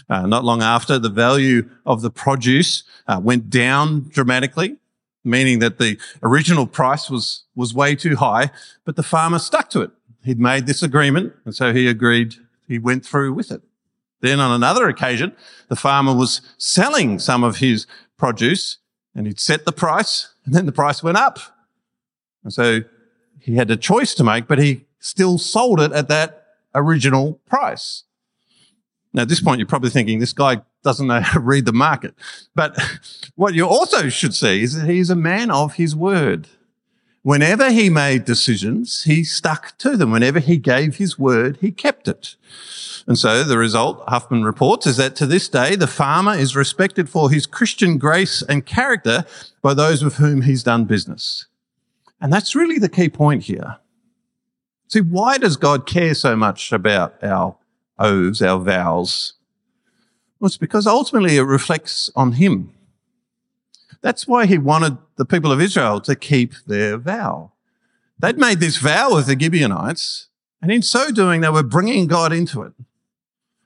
Uh, 0.09 0.27
not 0.27 0.45
long 0.45 0.63
after, 0.63 0.97
the 0.99 1.09
value 1.09 1.69
of 1.85 2.03
the 2.03 2.11
produce 2.11 2.85
uh, 3.09 3.21
went 3.23 3.51
down 3.51 4.09
dramatically 4.11 4.77
meaning 5.25 5.59
that 5.59 5.79
the 5.79 5.99
original 6.23 6.67
price 6.67 7.11
was, 7.11 7.45
was 7.55 7.75
way 7.75 7.95
too 7.95 8.17
high, 8.17 8.51
but 8.85 8.97
the 8.97 9.03
farmer 9.03 9.39
stuck 9.39 9.71
to 9.71 9.83
it. 9.83 9.91
He'd 10.25 10.41
made 10.41 10.67
this 10.67 10.83
agreement, 10.83 11.33
and 11.45 11.55
so 11.55 11.73
he 11.73 11.89
agreed, 11.89 12.35
he 12.67 12.79
went 12.79 13.05
through 13.05 13.35
with 13.35 13.51
it. 13.51 13.63
Then 14.21 14.41
on 14.41 14.51
another 14.51 14.89
occasion, 14.89 15.35
the 15.69 15.77
farmer 15.77 16.15
was 16.15 16.41
selling 16.59 17.19
some 17.19 17.45
of 17.45 17.59
his 17.59 17.87
produce 18.17 18.79
and 19.15 19.27
he'd 19.27 19.41
set 19.41 19.65
the 19.65 19.73
price 19.73 20.35
and 20.45 20.55
then 20.55 20.67
the 20.67 20.73
price 20.73 21.03
went 21.03 21.17
up. 21.17 21.39
And 22.43 22.53
so 22.53 22.81
he 23.39 23.57
had 23.57 23.71
a 23.71 23.77
choice 23.77 24.15
to 24.15 24.25
make, 24.25 24.49
but 24.49 24.59
he 24.59 24.87
still 24.99 25.39
sold 25.39 25.81
it 25.81 25.93
at 25.93 26.09
that 26.09 26.47
original 26.75 27.41
price. 27.47 28.05
Now, 29.13 29.23
at 29.23 29.29
this 29.29 29.41
point, 29.41 29.59
you're 29.59 29.67
probably 29.67 29.91
thinking 29.91 30.19
this 30.19 30.33
guy 30.33 30.63
doesn't 30.83 31.07
know 31.07 31.21
how 31.21 31.35
to 31.35 31.41
read 31.41 31.67
the 31.67 31.73
market. 31.73 32.15
But 32.55 32.79
what 33.35 33.55
you 33.55 33.67
also 33.67 34.09
should 34.09 34.35
see 34.35 34.63
is 34.63 34.75
that 34.77 34.89
he's 34.89 35.11
a 35.11 35.17
man 35.17 35.51
of 35.51 35.75
his 35.75 35.95
word. 35.97 36.49
Whenever 37.23 37.71
he 37.71 37.91
made 37.91 38.25
decisions, 38.25 39.03
he 39.03 39.25
stuck 39.25 39.77
to 39.79 39.97
them. 39.97 40.13
Whenever 40.13 40.39
he 40.39 40.57
gave 40.57 40.97
his 40.97 41.19
word, 41.19 41.59
he 41.61 41.71
kept 41.71 42.09
it. 42.09 42.37
And 43.07 43.19
so 43.19 43.43
the 43.43 43.59
result, 43.59 44.05
Huffman 44.07 44.45
reports, 44.45 44.87
is 44.87 44.97
that 44.99 45.17
to 45.17 45.27
this 45.27 45.49
day, 45.49 45.75
the 45.77 45.87
farmer 45.87 46.35
is 46.35 46.55
respected 46.55 47.09
for 47.09 47.31
his 47.31 47.47
Christian 47.47 47.99
grace 47.99 48.43
and 48.43 48.65
character 48.65 49.25
by 49.63 49.75
those 49.75 50.05
with 50.05 50.17
whom 50.17 50.43
he's 50.43 50.63
done 50.63 50.85
business. 50.85 51.47
And 52.21 52.33
that's 52.33 52.55
really 52.55 52.79
the 52.79 52.89
key 52.89 53.09
point 53.09 53.45
here. 53.45 53.79
See, 54.89 55.01
why 55.01 55.39
does 55.39 55.57
God 55.57 55.87
care 55.87 56.15
so 56.15 56.35
much 56.35 56.73
about 56.73 57.23
our 57.23 57.57
oaths, 57.99 58.41
our 58.41 58.59
vows? 58.59 59.35
Well, 60.41 60.47
it's 60.47 60.57
because 60.57 60.87
ultimately 60.87 61.37
it 61.37 61.43
reflects 61.43 62.11
on 62.15 62.33
him. 62.33 62.73
That's 64.01 64.29
why 64.29 64.47
he 64.47 64.59
wanted 64.59 64.99
the 65.17 65.25
people 65.25 65.51
of 65.51 65.61
Israel 65.61 66.01
to 66.03 66.15
keep 66.15 66.55
their 66.67 66.97
vow. 66.97 67.53
They'd 68.19 68.39
made 68.39 68.61
this 68.61 68.77
vow 68.77 69.15
with 69.15 69.27
the 69.27 69.39
Gibeonites, 69.39 70.29
and 70.63 70.71
in 70.71 70.83
so 70.83 71.11
doing, 71.11 71.41
they 71.41 71.51
were 71.51 71.63
bringing 71.63 72.07
God 72.07 72.33
into 72.33 72.63
it. 72.63 72.73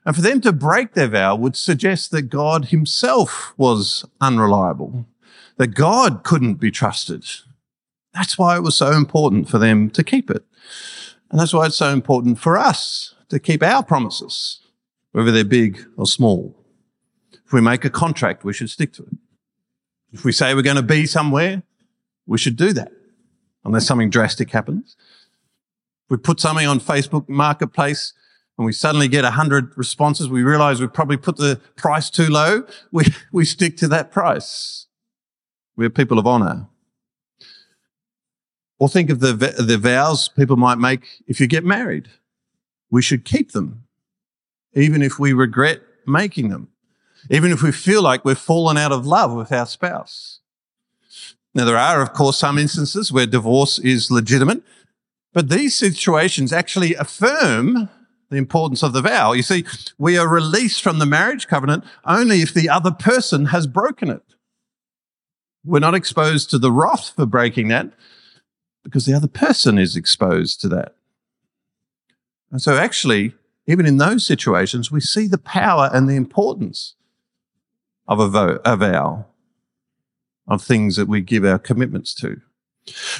And 0.05 0.15
for 0.15 0.21
them 0.21 0.41
to 0.41 0.51
break 0.51 0.93
their 0.93 1.07
vow 1.07 1.35
would 1.35 1.55
suggest 1.55 2.11
that 2.11 2.23
God 2.23 2.65
himself 2.65 3.53
was 3.57 4.05
unreliable, 4.19 5.05
that 5.57 5.75
God 5.75 6.23
couldn't 6.23 6.55
be 6.55 6.71
trusted. 6.71 7.25
That's 8.13 8.37
why 8.37 8.55
it 8.55 8.63
was 8.63 8.75
so 8.75 8.91
important 8.91 9.49
for 9.49 9.57
them 9.59 9.89
to 9.91 10.03
keep 10.03 10.29
it. 10.29 10.43
And 11.31 11.39
that's 11.39 11.53
why 11.53 11.65
it's 11.67 11.77
so 11.77 11.89
important 11.89 12.37
for 12.39 12.57
us 12.57 13.15
to 13.29 13.39
keep 13.39 13.63
our 13.63 13.83
promises, 13.83 14.59
whether 15.13 15.31
they're 15.31 15.43
big 15.43 15.83
or 15.97 16.05
small. 16.05 16.55
If 17.53 17.57
we 17.57 17.61
make 17.61 17.85
a 17.85 17.91
contract, 17.91 18.43
we 18.43 18.51
should 18.51 18.71
stick 18.71 18.93
to 18.93 19.03
it. 19.03 19.13
If 20.11 20.25
we 20.25 20.31
say 20.31 20.55
we're 20.55 20.63
going 20.63 20.75
to 20.75 20.81
be 20.81 21.05
somewhere, 21.05 21.61
we 22.25 22.39
should 22.39 22.55
do 22.55 22.73
that 22.73 22.91
unless 23.63 23.85
something 23.85 24.09
drastic 24.09 24.49
happens. 24.49 24.95
If 26.05 26.09
we 26.09 26.17
put 26.17 26.39
something 26.39 26.65
on 26.65 26.79
Facebook 26.79 27.29
Marketplace 27.29 28.13
and 28.57 28.65
we 28.65 28.73
suddenly 28.73 29.07
get 29.07 29.23
100 29.23 29.77
responses, 29.77 30.29
we 30.29 30.41
realize 30.41 30.81
we 30.81 30.87
probably 30.87 31.15
put 31.15 31.37
the 31.37 31.61
price 31.75 32.09
too 32.09 32.25
low. 32.25 32.63
We, 32.91 33.05
we 33.31 33.45
stick 33.45 33.77
to 33.77 33.87
that 33.89 34.11
price. 34.11 34.87
We're 35.75 35.91
people 35.91 36.17
of 36.17 36.25
honor. 36.25 36.65
Or 38.79 38.89
think 38.89 39.11
of 39.11 39.19
the, 39.19 39.33
the 39.33 39.77
vows 39.77 40.27
people 40.27 40.57
might 40.57 40.79
make 40.79 41.05
if 41.27 41.39
you 41.39 41.45
get 41.45 41.63
married. 41.63 42.07
We 42.89 43.03
should 43.03 43.25
keep 43.25 43.51
them, 43.51 43.83
even 44.73 45.03
if 45.03 45.19
we 45.19 45.33
regret 45.33 45.81
making 46.07 46.49
them 46.49 46.69
even 47.29 47.51
if 47.51 47.61
we 47.61 47.71
feel 47.71 48.01
like 48.01 48.25
we've 48.25 48.37
fallen 48.37 48.77
out 48.77 48.91
of 48.91 49.05
love 49.07 49.33
with 49.33 49.51
our 49.51 49.65
spouse. 49.65 50.39
Now, 51.55 51.65
there 51.65 51.77
are, 51.77 52.01
of 52.01 52.13
course, 52.13 52.37
some 52.37 52.57
instances 52.57 53.11
where 53.11 53.25
divorce 53.25 53.77
is 53.79 54.09
legitimate, 54.09 54.63
but 55.33 55.49
these 55.49 55.75
situations 55.75 56.51
actually 56.51 56.95
affirm 56.95 57.89
the 58.29 58.37
importance 58.37 58.81
of 58.81 58.93
the 58.93 59.01
vow. 59.01 59.33
You 59.33 59.43
see, 59.43 59.63
we 59.97 60.17
are 60.17 60.27
released 60.27 60.81
from 60.81 60.99
the 60.99 61.05
marriage 61.05 61.47
covenant 61.47 61.83
only 62.05 62.41
if 62.41 62.53
the 62.53 62.69
other 62.69 62.91
person 62.91 63.47
has 63.47 63.67
broken 63.67 64.09
it. 64.09 64.23
We're 65.63 65.79
not 65.79 65.95
exposed 65.95 66.49
to 66.49 66.57
the 66.57 66.71
wrath 66.71 67.13
for 67.15 67.25
breaking 67.25 67.69
that 67.69 67.91
because 68.83 69.05
the 69.05 69.13
other 69.13 69.27
person 69.27 69.77
is 69.77 69.95
exposed 69.95 70.59
to 70.61 70.67
that. 70.69 70.95
And 72.51 72.61
so 72.61 72.75
actually, 72.75 73.33
even 73.65 73.85
in 73.85 73.97
those 73.97 74.25
situations, 74.25 74.91
we 74.91 74.99
see 74.99 75.27
the 75.27 75.37
power 75.37 75.89
and 75.93 76.09
the 76.09 76.15
importance 76.15 76.95
of 78.07 78.19
a, 78.19 78.27
vow, 78.27 78.59
a 78.65 78.75
vow 78.75 79.25
of 80.47 80.61
things 80.61 80.95
that 80.95 81.07
we 81.07 81.21
give 81.21 81.45
our 81.45 81.59
commitments 81.59 82.13
to. 82.15 82.41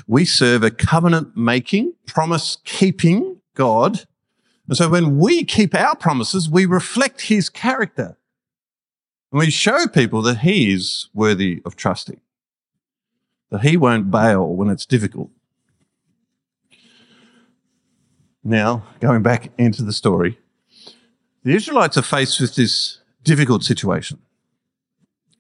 We 0.08 0.26
serve 0.26 0.64
a 0.64 0.72
covenant 0.72 1.38
making, 1.38 1.94
promise 2.06 2.58
keeping 2.66 3.38
God. 3.56 4.06
And 4.68 4.78
so 4.78 4.90
when 4.90 5.18
we 5.18 5.44
keep 5.44 5.74
our 5.74 5.96
promises, 5.96 6.50
we 6.50 6.66
reflect 6.66 7.22
his 7.22 7.50
character. 7.50 8.18
And 9.32 9.40
we 9.40 9.50
show 9.50 9.88
people 9.88 10.22
that 10.24 10.40
he 10.40 10.74
is 10.74 11.10
worthy 11.14 11.62
of 11.66 11.76
trusting, 11.76 12.20
that 13.52 13.62
he 13.62 13.78
won't 13.78 14.12
bail 14.12 14.48
when 14.48 14.70
it's 14.70 14.86
difficult. 14.86 15.30
Now, 18.44 18.84
going 19.00 19.24
back 19.24 19.52
into 19.58 19.84
the 19.84 19.94
story, 19.94 20.38
the 21.44 21.56
Israelites 21.56 21.98
are 21.98 22.04
faced 22.04 22.42
with 22.42 22.56
this 22.56 23.00
difficult 23.24 23.64
situation. 23.64 24.20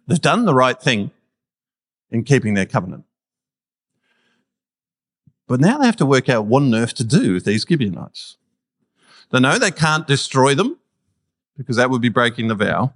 They've 0.07 0.19
done 0.19 0.45
the 0.45 0.53
right 0.53 0.79
thing 0.79 1.11
in 2.11 2.23
keeping 2.23 2.53
their 2.53 2.65
covenant. 2.65 3.05
But 5.47 5.59
now 5.59 5.77
they 5.77 5.85
have 5.85 5.95
to 5.97 6.05
work 6.05 6.29
out 6.29 6.45
what 6.45 6.63
on 6.63 6.73
earth 6.73 6.93
to 6.95 7.03
do 7.03 7.33
with 7.33 7.45
these 7.45 7.65
Gibeonites. 7.67 8.37
They 9.31 9.39
know 9.39 9.57
they 9.57 9.71
can't 9.71 10.07
destroy 10.07 10.55
them 10.55 10.77
because 11.57 11.75
that 11.77 11.89
would 11.89 12.01
be 12.01 12.09
breaking 12.09 12.47
the 12.47 12.55
vow. 12.55 12.93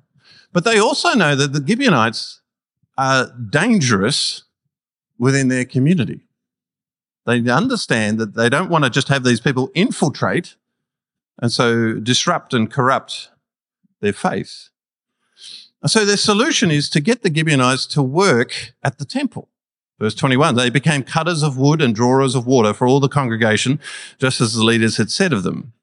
But 0.54 0.64
they 0.64 0.80
also 0.80 1.14
know 1.14 1.36
that 1.36 1.54
the 1.54 1.66
Gibeonites 1.66 2.42
are 2.98 3.32
dangerous 3.32 4.44
within 5.18 5.48
their 5.50 5.66
community. 5.66 6.22
They 7.26 7.40
understand 7.50 8.20
that 8.20 8.36
they 8.36 8.50
don't 8.50 8.70
want 8.70 8.86
to 8.86 8.90
just 8.90 9.10
have 9.10 9.24
these 9.24 9.42
people 9.42 9.70
infiltrate 9.76 10.56
and 11.40 11.52
so 11.52 11.94
disrupt 11.96 12.54
and 12.54 12.72
corrupt 12.72 13.30
their 14.00 14.14
faith. 14.14 14.70
So 15.86 16.06
their 16.06 16.18
solution 16.18 16.72
is 16.72 16.90
to 16.90 17.00
get 17.00 17.22
the 17.22 17.34
Gibeonites 17.34 17.86
to 17.88 18.02
work 18.02 18.74
at 18.84 18.98
the 18.98 19.06
temple. 19.06 19.50
Verse 20.00 20.16
21, 20.16 20.56
they 20.56 20.70
became 20.70 21.04
cutters 21.04 21.44
of 21.44 21.58
wood 21.58 21.82
and 21.82 21.96
drawers 21.96 22.36
of 22.36 22.46
water 22.46 22.74
for 22.74 22.88
all 22.88 23.00
the 23.00 23.08
congregation, 23.08 23.80
just 24.20 24.42
as 24.42 24.54
the 24.54 24.64
leaders 24.64 24.98
had 24.98 25.10
said 25.10 25.34
of 25.34 25.44
them. 25.44 25.74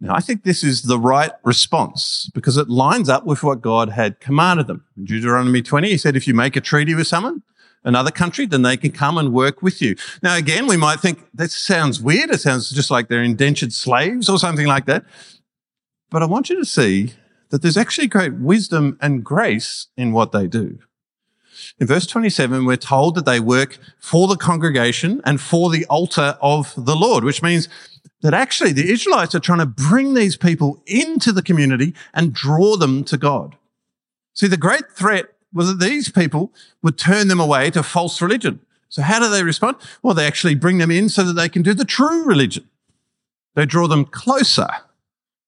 Now, 0.00 0.14
I 0.14 0.20
think 0.20 0.42
this 0.42 0.64
is 0.64 0.82
the 0.82 0.98
right 0.98 1.30
response 1.44 2.28
because 2.34 2.56
it 2.56 2.68
lines 2.68 3.08
up 3.08 3.24
with 3.24 3.44
what 3.44 3.60
God 3.60 3.90
had 3.90 4.18
commanded 4.18 4.66
them. 4.66 4.84
In 4.96 5.04
Deuteronomy 5.04 5.62
20, 5.62 5.90
he 5.90 5.96
said, 5.96 6.16
if 6.16 6.26
you 6.26 6.34
make 6.34 6.56
a 6.56 6.60
treaty 6.60 6.94
with 6.94 7.06
someone, 7.06 7.42
another 7.84 8.10
country, 8.10 8.46
then 8.46 8.62
they 8.62 8.76
can 8.76 8.90
come 8.90 9.16
and 9.16 9.32
work 9.32 9.62
with 9.62 9.80
you. 9.80 9.94
Now, 10.22 10.36
again, 10.36 10.66
we 10.66 10.76
might 10.76 10.98
think 10.98 11.24
that 11.34 11.52
sounds 11.52 12.00
weird. 12.00 12.30
It 12.30 12.40
sounds 12.40 12.70
just 12.70 12.90
like 12.90 13.08
they're 13.08 13.22
indentured 13.22 13.72
slaves 13.72 14.28
or 14.28 14.38
something 14.38 14.66
like 14.66 14.86
that. 14.86 15.04
But 16.10 16.22
I 16.22 16.26
want 16.26 16.50
you 16.50 16.56
to 16.56 16.64
see 16.64 17.14
that 17.52 17.60
there's 17.60 17.76
actually 17.76 18.06
great 18.06 18.32
wisdom 18.32 18.96
and 19.00 19.22
grace 19.22 19.88
in 19.94 20.12
what 20.12 20.32
they 20.32 20.46
do. 20.46 20.78
In 21.78 21.86
verse 21.86 22.06
27, 22.06 22.64
we're 22.64 22.76
told 22.76 23.14
that 23.14 23.26
they 23.26 23.40
work 23.40 23.76
for 24.00 24.26
the 24.26 24.36
congregation 24.36 25.20
and 25.24 25.38
for 25.38 25.68
the 25.68 25.84
altar 25.84 26.38
of 26.40 26.72
the 26.76 26.96
Lord, 26.96 27.24
which 27.24 27.42
means 27.42 27.68
that 28.22 28.32
actually 28.32 28.72
the 28.72 28.90
Israelites 28.90 29.34
are 29.34 29.40
trying 29.40 29.58
to 29.58 29.66
bring 29.66 30.14
these 30.14 30.34
people 30.34 30.82
into 30.86 31.30
the 31.30 31.42
community 31.42 31.94
and 32.14 32.32
draw 32.32 32.76
them 32.76 33.04
to 33.04 33.18
God. 33.18 33.56
See, 34.32 34.46
the 34.46 34.56
great 34.56 34.90
threat 34.90 35.26
was 35.52 35.68
that 35.68 35.84
these 35.84 36.08
people 36.08 36.54
would 36.82 36.96
turn 36.96 37.28
them 37.28 37.40
away 37.40 37.70
to 37.72 37.82
false 37.82 38.22
religion. 38.22 38.60
So 38.88 39.02
how 39.02 39.20
do 39.20 39.28
they 39.28 39.42
respond? 39.42 39.76
Well, 40.02 40.14
they 40.14 40.26
actually 40.26 40.54
bring 40.54 40.78
them 40.78 40.90
in 40.90 41.10
so 41.10 41.22
that 41.22 41.34
they 41.34 41.50
can 41.50 41.60
do 41.60 41.74
the 41.74 41.84
true 41.84 42.24
religion. 42.24 42.66
They 43.54 43.66
draw 43.66 43.88
them 43.88 44.06
closer 44.06 44.68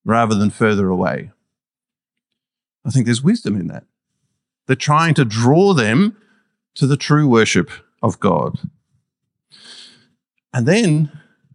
rather 0.04 0.34
than 0.34 0.50
further 0.50 0.88
away. 0.88 1.30
I 2.84 2.90
think 2.90 3.06
there's 3.06 3.22
wisdom 3.22 3.56
in 3.56 3.68
that. 3.68 3.84
They're 4.66 4.76
trying 4.76 5.14
to 5.14 5.24
draw 5.24 5.74
them 5.74 6.16
to 6.74 6.86
the 6.86 6.96
true 6.96 7.28
worship 7.28 7.70
of 8.02 8.20
God. 8.20 8.58
And 10.52 10.66
then 10.66 11.10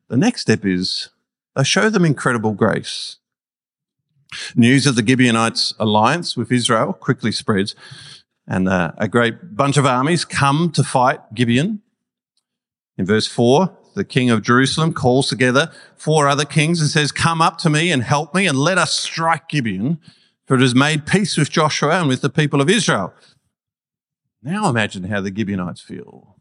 the 0.08 0.18
next 0.18 0.42
step 0.42 0.66
is 0.66 1.10
they 1.56 1.64
show 1.64 1.90
them 1.90 2.06
incredible 2.06 2.54
grace. 2.54 3.18
News 4.56 4.86
of 4.86 4.96
the 4.96 5.06
Gibeonites' 5.06 5.74
alliance 5.80 6.38
with 6.38 6.52
Israel 6.52 6.94
quickly 6.94 7.32
spreads, 7.32 7.76
and 8.48 8.70
uh, 8.70 8.92
a 8.98 9.08
great 9.08 9.56
bunch 9.56 9.78
of 9.78 9.86
armies 9.86 10.26
come 10.26 10.72
to 10.74 10.84
fight 10.84 11.20
Gibeon. 11.34 11.82
In 12.98 13.06
verse 13.06 13.28
4, 13.28 13.76
the 13.96 14.04
king 14.04 14.30
of 14.30 14.42
Jerusalem 14.42 14.94
calls 14.94 15.30
together 15.30 15.72
four 15.96 16.28
other 16.28 16.46
kings 16.46 16.80
and 16.80 16.90
says, 16.90 17.12
Come 17.12 17.42
up 17.42 17.58
to 17.60 17.70
me 17.70 17.92
and 17.92 18.04
help 18.04 18.36
me, 18.36 18.48
and 18.48 18.58
let 18.58 18.78
us 18.78 18.94
strike 18.94 19.50
Gibeon, 19.50 20.00
for 20.50 20.56
it 20.56 20.62
has 20.62 20.74
made 20.74 21.06
peace 21.06 21.38
with 21.38 21.52
Joshua 21.52 22.00
and 22.00 22.10
with 22.10 22.22
the 22.22 22.30
people 22.30 22.60
of 22.60 22.72
Israel. 22.72 23.14
Now 24.42 24.68
imagine 24.68 25.04
how 25.04 25.22
the 25.22 25.32
Gibeonites 25.34 25.80
feel. 25.80 26.38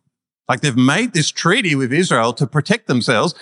Like 0.49 0.63
they've 0.63 0.75
made 0.75 1.13
this 1.13 1.31
treaty 1.31 1.75
with 1.75 1.93
Israel 1.93 2.33
to 2.33 2.47
protect 2.47 2.87
themselves, 2.87 3.35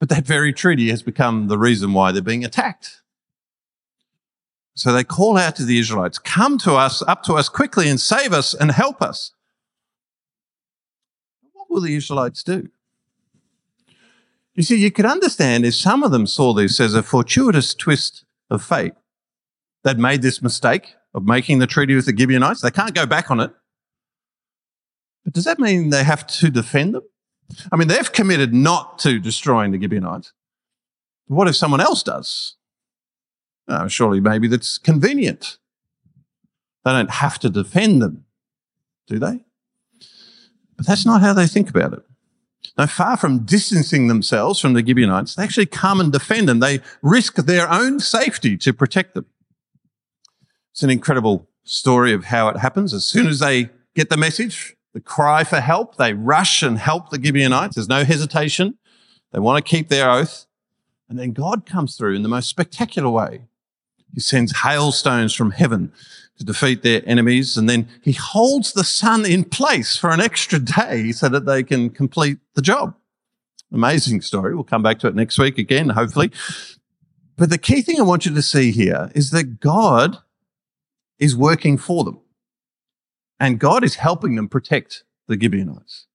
but 0.00 0.08
that 0.08 0.26
very 0.26 0.52
treaty 0.52 0.90
has 0.90 1.04
become 1.04 1.46
the 1.46 1.56
reason 1.56 1.92
why 1.92 2.10
they're 2.10 2.20
being 2.20 2.44
attacked. 2.44 3.00
So 4.74 4.92
they 4.92 5.04
call 5.04 5.36
out 5.36 5.54
to 5.54 5.64
the 5.64 5.78
Israelites, 5.78 6.18
come 6.18 6.58
to 6.58 6.72
us, 6.72 7.00
up 7.02 7.22
to 7.24 7.34
us 7.34 7.48
quickly 7.48 7.88
and 7.88 8.00
save 8.00 8.32
us 8.32 8.54
and 8.54 8.72
help 8.72 9.00
us. 9.00 9.30
What 11.52 11.70
will 11.70 11.80
the 11.80 11.94
Israelites 11.94 12.42
do? 12.42 12.70
You 14.56 14.64
see, 14.64 14.78
you 14.78 14.90
could 14.90 15.06
understand 15.06 15.64
if 15.64 15.76
some 15.76 16.02
of 16.02 16.10
them 16.10 16.26
saw 16.26 16.54
this 16.54 16.80
as 16.80 16.94
a 16.94 17.04
fortuitous 17.04 17.72
twist 17.72 18.24
of 18.50 18.64
fate. 18.64 18.94
They'd 19.84 19.98
made 19.98 20.22
this 20.22 20.42
mistake 20.42 20.94
of 21.14 21.24
making 21.24 21.58
the 21.58 21.66
treaty 21.66 21.94
with 21.94 22.06
the 22.06 22.16
Gibeonites. 22.16 22.60
They 22.60 22.70
can't 22.70 22.94
go 22.94 23.06
back 23.06 23.30
on 23.30 23.40
it. 23.40 23.52
But 25.24 25.34
does 25.34 25.44
that 25.44 25.58
mean 25.58 25.90
they 25.90 26.04
have 26.04 26.26
to 26.26 26.50
defend 26.50 26.94
them? 26.94 27.02
I 27.72 27.76
mean, 27.76 27.88
they've 27.88 28.12
committed 28.12 28.52
not 28.52 28.98
to 29.00 29.18
destroying 29.18 29.72
the 29.72 29.80
Gibeonites. 29.80 30.32
What 31.26 31.48
if 31.48 31.56
someone 31.56 31.80
else 31.80 32.02
does? 32.02 32.56
Oh, 33.68 33.88
surely 33.88 34.20
maybe 34.20 34.48
that's 34.48 34.78
convenient. 34.78 35.58
They 36.84 36.92
don't 36.92 37.10
have 37.10 37.38
to 37.40 37.50
defend 37.50 38.00
them, 38.00 38.24
do 39.06 39.18
they? 39.18 39.44
But 40.76 40.86
that's 40.86 41.04
not 41.04 41.20
how 41.20 41.34
they 41.34 41.46
think 41.46 41.68
about 41.68 41.92
it. 41.92 42.02
Now, 42.78 42.86
far 42.86 43.16
from 43.16 43.40
distancing 43.40 44.08
themselves 44.08 44.60
from 44.60 44.72
the 44.72 44.86
Gibeonites, 44.86 45.34
they 45.34 45.42
actually 45.42 45.66
come 45.66 46.00
and 46.00 46.12
defend 46.12 46.48
them. 46.48 46.60
They 46.60 46.80
risk 47.02 47.34
their 47.36 47.70
own 47.70 48.00
safety 48.00 48.56
to 48.58 48.72
protect 48.72 49.14
them. 49.14 49.26
It's 50.78 50.84
an 50.84 50.90
incredible 50.90 51.48
story 51.64 52.12
of 52.12 52.26
how 52.26 52.46
it 52.50 52.58
happens. 52.58 52.94
As 52.94 53.04
soon 53.04 53.26
as 53.26 53.40
they 53.40 53.68
get 53.96 54.10
the 54.10 54.16
message, 54.16 54.76
the 54.94 55.00
cry 55.00 55.42
for 55.42 55.58
help. 55.58 55.96
They 55.96 56.14
rush 56.14 56.62
and 56.62 56.78
help 56.78 57.10
the 57.10 57.20
Gibeonites. 57.20 57.74
There's 57.74 57.88
no 57.88 58.04
hesitation. 58.04 58.78
They 59.32 59.40
want 59.40 59.56
to 59.56 59.68
keep 59.68 59.88
their 59.88 60.08
oath. 60.08 60.46
And 61.08 61.18
then 61.18 61.32
God 61.32 61.66
comes 61.66 61.96
through 61.96 62.14
in 62.14 62.22
the 62.22 62.28
most 62.28 62.48
spectacular 62.48 63.10
way. 63.10 63.40
He 64.14 64.20
sends 64.20 64.60
hailstones 64.60 65.34
from 65.34 65.50
heaven 65.50 65.90
to 66.38 66.44
defeat 66.44 66.84
their 66.84 67.02
enemies. 67.06 67.56
And 67.56 67.68
then 67.68 67.88
he 68.00 68.12
holds 68.12 68.72
the 68.72 68.84
sun 68.84 69.26
in 69.26 69.42
place 69.42 69.96
for 69.96 70.10
an 70.10 70.20
extra 70.20 70.60
day 70.60 71.10
so 71.10 71.28
that 71.28 71.44
they 71.44 71.64
can 71.64 71.90
complete 71.90 72.38
the 72.54 72.62
job. 72.62 72.94
Amazing 73.72 74.20
story. 74.20 74.54
We'll 74.54 74.62
come 74.62 74.84
back 74.84 75.00
to 75.00 75.08
it 75.08 75.16
next 75.16 75.40
week 75.40 75.58
again, 75.58 75.88
hopefully. 75.88 76.30
But 77.36 77.50
the 77.50 77.58
key 77.58 77.82
thing 77.82 77.98
I 77.98 78.04
want 78.04 78.26
you 78.26 78.32
to 78.32 78.42
see 78.42 78.70
here 78.70 79.10
is 79.16 79.32
that 79.32 79.58
God 79.58 80.18
is 81.18 81.36
working 81.36 81.76
for 81.78 82.04
them. 82.04 82.20
And 83.40 83.58
God 83.58 83.84
is 83.84 83.96
helping 83.96 84.34
them 84.34 84.48
protect 84.48 85.04
the 85.26 85.38
Gibeonites. 85.38 86.06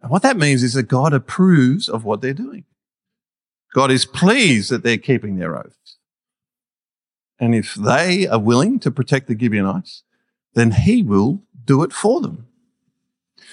And 0.00 0.10
what 0.10 0.22
that 0.22 0.36
means 0.36 0.62
is 0.62 0.74
that 0.74 0.84
God 0.84 1.12
approves 1.12 1.88
of 1.88 2.04
what 2.04 2.20
they're 2.20 2.34
doing. 2.34 2.64
God 3.72 3.90
is 3.90 4.04
pleased 4.04 4.70
that 4.70 4.82
they're 4.82 4.98
keeping 4.98 5.36
their 5.36 5.56
oaths. 5.56 5.96
And 7.38 7.54
if 7.54 7.74
they 7.74 8.26
are 8.26 8.38
willing 8.38 8.78
to 8.80 8.90
protect 8.90 9.28
the 9.28 9.38
Gibeonites, 9.38 10.02
then 10.54 10.72
he 10.72 11.02
will 11.02 11.42
do 11.64 11.82
it 11.82 11.92
for 11.92 12.20
them. 12.20 12.46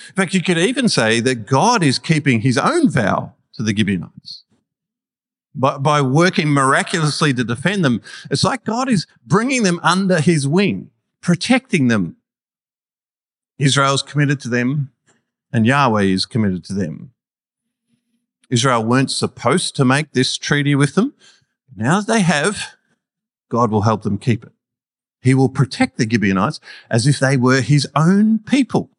In 0.10 0.16
fact, 0.16 0.34
you 0.34 0.42
could 0.42 0.58
even 0.58 0.90
say 0.90 1.20
that 1.20 1.46
God 1.46 1.84
is 1.84 2.00
keeping 2.00 2.42
his 2.42 2.58
own 2.58 2.90
vow 2.90 3.34
to 3.54 3.64
the 3.64 3.76
Gibeonites. 3.76 4.39
By, 5.56 5.78
by 5.78 6.02
working 6.02 6.50
miraculously 6.50 7.34
to 7.34 7.44
defend 7.44 7.84
them, 7.84 8.02
it's 8.30 8.44
like 8.44 8.64
God 8.64 8.88
is 8.88 9.08
bringing 9.26 9.64
them 9.64 9.80
under 9.82 10.22
his 10.22 10.48
wing, 10.48 10.92
protecting 11.22 11.88
them 11.88 12.18
Israel's 13.60 14.02
committed 14.02 14.40
to 14.40 14.50
them 14.50 14.92
and 15.52 15.66
Yahweh 15.66 16.04
is 16.04 16.26
committed 16.26 16.64
to 16.66 16.74
them. 16.74 17.12
Israel 18.50 18.84
weren't 18.84 19.12
supposed 19.12 19.76
to 19.76 19.86
make 19.86 20.14
this 20.14 20.38
treaty 20.38 20.74
with 20.74 20.96
them. 20.96 21.14
Now 21.76 22.00
that 22.00 22.12
they 22.12 22.22
have, 22.22 22.76
God 23.50 23.70
will 23.70 23.82
help 23.82 24.04
them 24.04 24.18
keep 24.18 24.44
it. 24.44 24.54
He 25.22 25.34
will 25.34 25.50
protect 25.50 25.98
the 25.98 26.10
Gibeonites 26.10 26.60
as 26.90 27.06
if 27.06 27.20
they 27.20 27.36
were 27.36 27.62
his 27.62 27.88
own 27.96 28.40
people. 28.40 28.90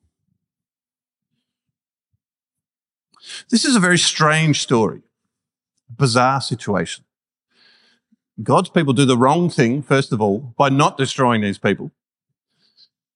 This 3.48 3.64
is 3.64 3.74
a 3.74 3.80
very 3.80 3.98
strange 3.98 4.60
story, 4.60 5.02
bizarre 5.96 6.40
situation. 6.40 7.04
God's 8.42 8.70
people 8.70 8.92
do 8.92 9.04
the 9.04 9.18
wrong 9.18 9.50
thing, 9.50 9.82
first 9.82 10.12
of 10.12 10.20
all, 10.20 10.54
by 10.56 10.68
not 10.68 10.96
destroying 10.96 11.42
these 11.42 11.58
people 11.58 11.90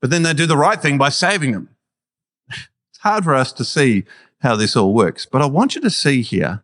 but 0.04 0.10
then 0.10 0.22
they 0.22 0.34
do 0.34 0.44
the 0.44 0.54
right 0.58 0.82
thing 0.82 0.98
by 0.98 1.08
saving 1.08 1.52
them. 1.52 1.70
It's 2.50 2.98
hard 3.00 3.24
for 3.24 3.34
us 3.34 3.54
to 3.54 3.64
see 3.64 4.04
how 4.42 4.54
this 4.54 4.76
all 4.76 4.92
works, 4.92 5.24
but 5.24 5.40
I 5.40 5.46
want 5.46 5.74
you 5.74 5.80
to 5.80 5.88
see 5.88 6.20
here 6.20 6.62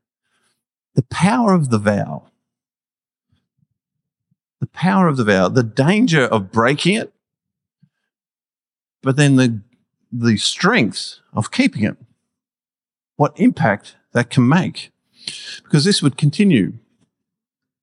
the 0.94 1.04
power 1.04 1.54
of 1.54 1.70
the 1.70 1.78
vow. 1.78 2.24
The 4.60 4.66
power 4.66 5.08
of 5.08 5.16
the 5.16 5.24
vow, 5.24 5.48
the 5.48 5.62
danger 5.62 6.24
of 6.24 6.52
breaking 6.52 6.96
it, 6.96 7.14
but 9.02 9.16
then 9.16 9.36
the, 9.36 9.62
the 10.12 10.36
strength 10.36 11.20
of 11.32 11.50
keeping 11.50 11.84
it. 11.84 11.96
What 13.16 13.32
impact 13.40 13.96
that 14.12 14.28
can 14.28 14.46
make. 14.46 14.90
Because 15.62 15.85
this 15.85 16.02
would 16.02 16.16
continue 16.16 16.74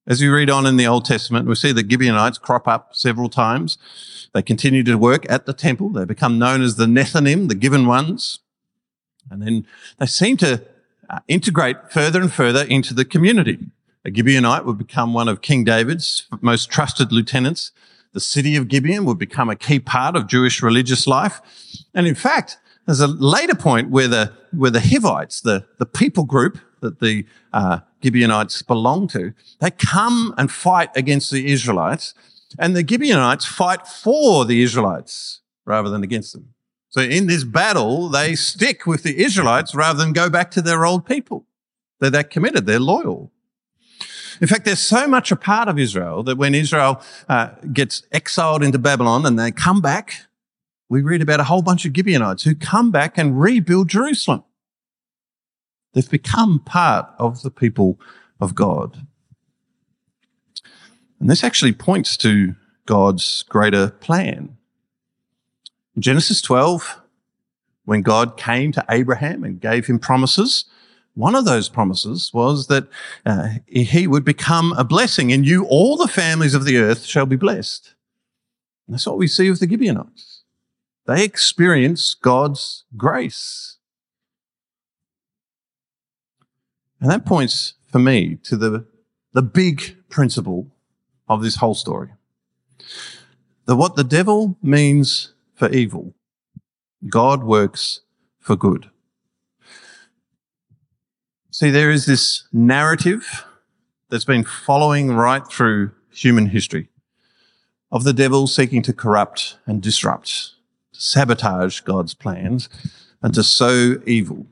as 0.08 0.22
we 0.22 0.30
read 0.30 0.50
on 0.50 0.66
in 0.66 0.78
the 0.78 0.88
Old 0.88 1.04
Testament, 1.04 1.48
we 1.48 1.56
see 1.56 1.74
the 1.74 1.88
Gibeonites 1.88 2.38
crop 2.38 2.66
up 2.66 2.96
several 2.96 3.28
times. 3.28 3.78
They 4.34 4.42
continue 4.42 4.82
to 4.84 4.98
work 4.98 5.30
at 5.30 5.46
the 5.46 5.54
temple. 5.54 5.90
They 5.90 6.06
become 6.06 6.40
known 6.40 6.62
as 6.62 6.78
the 6.78 6.86
Nethinim, 6.86 7.50
the 7.50 7.56
given 7.56 7.86
ones. 7.86 8.40
And 9.30 9.42
then 9.42 9.68
they 9.98 10.06
seem 10.06 10.38
to 10.38 10.64
uh, 11.10 11.20
integrate 11.28 11.92
further 11.92 12.22
and 12.22 12.32
further 12.32 12.64
into 12.64 12.94
the 12.94 13.04
community. 13.04 13.60
A 14.06 14.10
Gibeonite 14.10 14.64
would 14.64 14.78
become 14.78 15.14
one 15.14 15.28
of 15.28 15.42
King 15.42 15.66
David's 15.66 16.26
most 16.40 16.72
trusted 16.72 17.12
lieutenants. 17.12 17.74
The 18.14 18.22
city 18.22 18.56
of 18.56 18.70
Gibeon 18.70 19.04
would 19.04 19.20
become 19.20 19.50
a 19.50 19.58
key 19.58 19.80
part 19.80 20.16
of 20.16 20.28
Jewish 20.28 20.64
religious 20.64 21.06
life. 21.06 21.42
And 21.94 22.08
in 22.08 22.16
fact, 22.16 22.58
there's 22.86 23.02
a 23.02 23.08
later 23.08 23.56
point 23.56 23.90
where 23.90 24.08
the, 24.08 24.32
where 24.54 24.72
the 24.72 24.80
Hivites, 24.80 25.42
the, 25.42 25.66
the 25.80 25.86
people 25.86 26.24
group 26.24 26.60
that 26.82 27.00
the 27.00 27.26
uh, 27.54 27.80
Gibeonites 28.04 28.62
belong 28.62 29.08
to, 29.10 29.34
they 29.60 29.72
come 29.72 30.34
and 30.38 30.52
fight 30.52 30.90
against 30.96 31.32
the 31.32 31.52
Israelites. 31.52 32.14
And 32.60 32.76
the 32.76 32.88
Gibeonites 32.88 33.46
fight 33.46 33.88
for 33.88 34.46
the 34.46 34.62
Israelites 34.62 35.42
rather 35.66 35.90
than 35.90 36.04
against 36.04 36.34
them. 36.34 36.54
So 36.90 37.02
in 37.02 37.28
this 37.28 37.44
battle, 37.44 38.10
they 38.10 38.36
stick 38.36 38.86
with 38.86 39.04
the 39.04 39.22
Israelites 39.22 39.76
rather 39.76 40.00
than 40.00 40.14
go 40.14 40.30
back 40.30 40.52
to 40.52 40.62
their 40.62 40.86
old 40.86 41.06
people. 41.06 41.46
They're 42.00 42.10
that 42.12 42.30
committed. 42.30 42.66
They're 42.66 42.80
loyal. 42.80 43.32
In 44.40 44.48
fact, 44.48 44.66
they're 44.66 44.76
so 44.76 45.08
much 45.08 45.32
a 45.32 45.36
part 45.36 45.68
of 45.68 45.80
Israel 45.80 46.24
that 46.24 46.38
when 46.38 46.54
Israel 46.54 47.02
uh, 47.28 47.50
gets 47.74 48.04
exiled 48.12 48.64
into 48.64 48.78
Babylon 48.78 49.26
and 49.26 49.38
they 49.38 49.52
come 49.52 49.82
back, 49.82 50.28
we 50.90 51.02
read 51.02 51.22
about 51.22 51.40
a 51.40 51.46
whole 51.46 51.62
bunch 51.62 51.86
of 51.86 51.96
Gibeonites 51.96 52.44
who 52.44 52.56
come 52.56 52.92
back 52.92 53.18
and 53.18 53.40
rebuild 53.40 53.90
Jerusalem. 53.90 54.44
They've 55.98 56.08
become 56.08 56.60
part 56.60 57.10
of 57.18 57.42
the 57.42 57.50
people 57.50 58.00
of 58.40 58.54
God. 58.54 59.08
And 61.20 61.28
this 61.28 61.44
actually 61.44 61.72
points 61.72 62.16
to 62.18 62.54
God's 62.86 63.42
greater 63.50 63.90
plan. 63.90 64.58
In 65.96 66.04
Genesis 66.04 66.40
12, 66.44 67.02
when 67.86 68.04
God 68.04 68.38
came 68.38 68.72
to 68.74 68.86
Abraham 68.88 69.44
and 69.44 69.60
gave 69.60 69.88
him 69.88 69.98
promises, 69.98 70.66
one 71.16 71.34
of 71.34 71.46
those 71.46 71.68
promises 71.68 72.32
was 72.32 72.68
that 72.68 72.88
uh, 73.26 73.50
he 73.66 74.06
would 74.06 74.24
become 74.24 74.74
a 74.74 74.84
blessing. 74.84 75.32
and 75.32 75.48
you, 75.48 75.66
all 75.66 75.98
the 75.98 76.08
families 76.08 76.54
of 76.54 76.64
the 76.64 76.78
earth 76.78 77.06
shall 77.06 77.26
be 77.26 77.38
blessed. 77.38 77.96
And 78.86 78.94
that's 78.94 79.08
what 79.08 79.18
we 79.18 79.28
see 79.28 79.50
with 79.50 79.62
the 79.62 79.68
Gibeonites. 79.68 80.44
They 81.08 81.24
experience 81.24 82.14
God's 82.14 82.84
grace. 82.96 83.77
And 87.00 87.12
that 87.12 87.26
points 87.26 87.74
for 87.88 88.00
me 88.00 88.36
to 88.44 88.58
the, 88.58 88.86
the 89.34 89.42
big 89.42 89.98
principle 90.10 90.68
of 91.28 91.42
this 91.42 91.58
whole 91.58 91.76
story. 91.76 92.10
That 93.66 93.76
what 93.76 93.96
the 93.96 94.04
devil 94.04 94.58
means 94.62 95.34
for 95.54 95.70
evil. 95.70 96.14
God 97.10 97.44
works 97.44 98.02
for 98.40 98.56
good. 98.56 98.90
See, 101.52 101.70
there 101.70 101.92
is 101.92 102.06
this 102.06 102.48
narrative 102.54 103.46
that's 104.10 104.26
been 104.26 104.44
following 104.44 105.12
right 105.12 105.46
through 105.46 105.92
human 106.12 106.48
history 106.48 106.90
of 107.92 108.04
the 108.04 108.14
devil 108.14 108.48
seeking 108.48 108.82
to 108.84 108.94
corrupt 108.94 109.58
and 109.66 109.82
disrupt, 109.82 110.54
to 110.94 111.02
sabotage 111.02 111.82
God's 111.82 112.14
plans 112.14 112.70
and 113.22 113.34
to 113.34 113.44
sow 113.44 113.96
evil. 114.06 114.46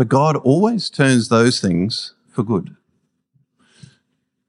But 0.00 0.08
God 0.08 0.36
always 0.36 0.88
turns 0.88 1.28
those 1.28 1.60
things 1.60 2.14
for 2.30 2.42
good. 2.42 2.74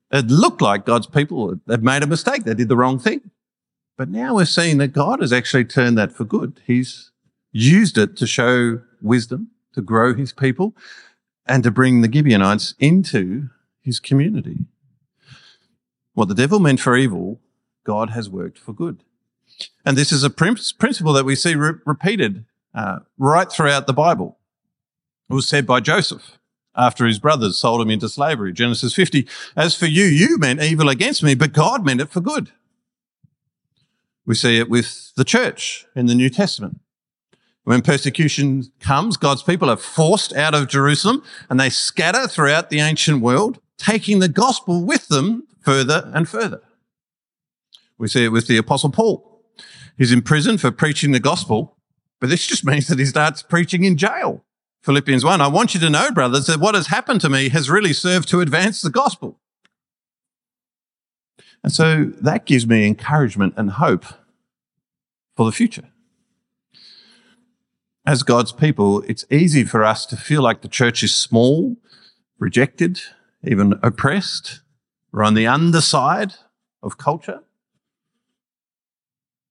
It 0.10 0.28
looked 0.28 0.62
like 0.62 0.86
God's 0.86 1.08
people 1.08 1.60
had 1.68 1.84
made 1.84 2.04
a 2.04 2.08
mistake. 2.08 2.46
They 2.46 2.54
did 2.54 2.70
the 2.70 2.78
wrong 2.78 2.98
thing. 2.98 3.32
But 3.98 4.08
now 4.08 4.36
we're 4.36 4.46
seeing 4.46 4.78
that 4.78 4.94
God 4.94 5.20
has 5.20 5.34
actually 5.34 5.66
turned 5.66 5.98
that 5.98 6.14
for 6.14 6.24
good. 6.24 6.62
He's 6.66 7.12
used 7.52 7.98
it 7.98 8.16
to 8.16 8.26
show 8.26 8.80
wisdom, 9.02 9.50
to 9.74 9.82
grow 9.82 10.14
his 10.14 10.32
people, 10.32 10.74
and 11.46 11.66
to 11.66 11.70
bring 11.70 12.00
the 12.00 12.10
Gibeonites 12.10 12.74
into 12.80 13.50
his 13.82 14.00
community. 14.00 14.60
What 16.14 16.30
the 16.30 16.34
devil 16.34 16.62
meant 16.62 16.80
for 16.80 16.96
evil, 16.96 17.42
God 17.84 18.12
has 18.12 18.30
worked 18.30 18.58
for 18.58 18.72
good. 18.72 19.04
And 19.86 19.98
this 19.98 20.14
is 20.14 20.24
a 20.24 20.30
principle 20.30 21.12
that 21.12 21.26
we 21.26 21.36
see 21.36 21.56
re- 21.56 21.74
repeated 21.86 22.46
uh, 22.74 23.00
right 23.18 23.52
throughout 23.52 23.86
the 23.86 23.92
Bible. 23.92 24.38
Was 25.32 25.48
said 25.48 25.66
by 25.66 25.80
Joseph 25.80 26.38
after 26.76 27.06
his 27.06 27.18
brothers 27.18 27.58
sold 27.58 27.82
him 27.82 27.90
into 27.90 28.10
slavery. 28.10 28.52
Genesis 28.52 28.94
50, 28.94 29.28
as 29.56 29.76
for 29.76 29.86
you, 29.86 30.04
you 30.04 30.38
meant 30.38 30.62
evil 30.62 30.90
against 30.90 31.24
me, 31.24 31.36
but 31.36 31.54
God 31.54 31.86
meant 31.86 32.02
it 32.02 32.10
for 32.10 32.20
good. 32.20 32.52
We 34.26 34.36
see 34.36 34.60
it 34.60 34.70
with 34.70 35.14
the 35.16 35.24
church 35.24 35.86
in 35.96 36.08
the 36.08 36.16
New 36.16 36.30
Testament. 36.30 36.82
When 37.64 37.82
persecution 37.82 38.72
comes, 38.82 39.16
God's 39.16 39.44
people 39.44 39.70
are 39.70 39.78
forced 39.78 40.34
out 40.34 40.54
of 40.54 40.68
Jerusalem 40.68 41.24
and 41.50 41.60
they 41.60 41.70
scatter 41.70 42.28
throughout 42.28 42.70
the 42.70 42.80
ancient 42.80 43.22
world, 43.22 43.60
taking 43.78 44.20
the 44.20 44.28
gospel 44.28 44.84
with 44.84 45.08
them 45.08 45.48
further 45.62 46.12
and 46.14 46.28
further. 46.28 46.62
We 47.98 48.08
see 48.08 48.26
it 48.26 48.34
with 48.34 48.48
the 48.48 48.58
apostle 48.58 48.90
Paul. 48.90 49.44
He's 49.98 50.12
in 50.12 50.24
prison 50.24 50.58
for 50.58 50.72
preaching 50.72 51.12
the 51.12 51.20
gospel, 51.20 51.78
but 52.20 52.30
this 52.30 52.48
just 52.48 52.66
means 52.66 52.88
that 52.88 53.00
he 53.00 53.06
starts 53.06 53.44
preaching 53.44 53.84
in 53.84 53.96
jail. 53.96 54.44
Philippians 54.84 55.24
1. 55.24 55.42
I 55.42 55.48
want 55.48 55.74
you 55.74 55.80
to 55.80 55.90
know, 55.90 56.12
brothers, 56.12 56.48
that 56.48 56.60
what 56.60 56.74
has 56.74 56.88
happened 56.88 57.22
to 57.22 57.30
me 57.30 57.50
has 57.50 57.70
really 57.70 57.94
served 57.94 58.28
to 58.30 58.42
advance 58.42 58.82
the 58.82 58.90
gospel. 58.90 59.40
And 61.64 61.72
so 61.72 62.06
that 62.22 62.46
gives 62.46 62.66
me 62.66 62.88
encouragement 62.88 63.54
and 63.58 63.72
hope 63.72 64.06
for 65.36 65.46
the 65.46 65.52
future. 65.52 65.90
As 68.06 68.24
God's 68.24 68.52
people, 68.52 69.04
it's 69.04 69.26
easy 69.30 69.64
for 69.64 69.84
us 69.84 70.08
to 70.08 70.18
feel 70.18 70.42
like 70.42 70.62
the 70.62 70.68
church 70.68 71.04
is 71.04 71.16
small, 71.16 71.78
rejected, 72.40 73.00
even 73.44 73.80
oppressed. 73.84 74.62
We're 75.12 75.24
on 75.24 75.36
the 75.36 75.46
underside 75.46 76.34
of 76.82 76.98
culture. 76.98 77.44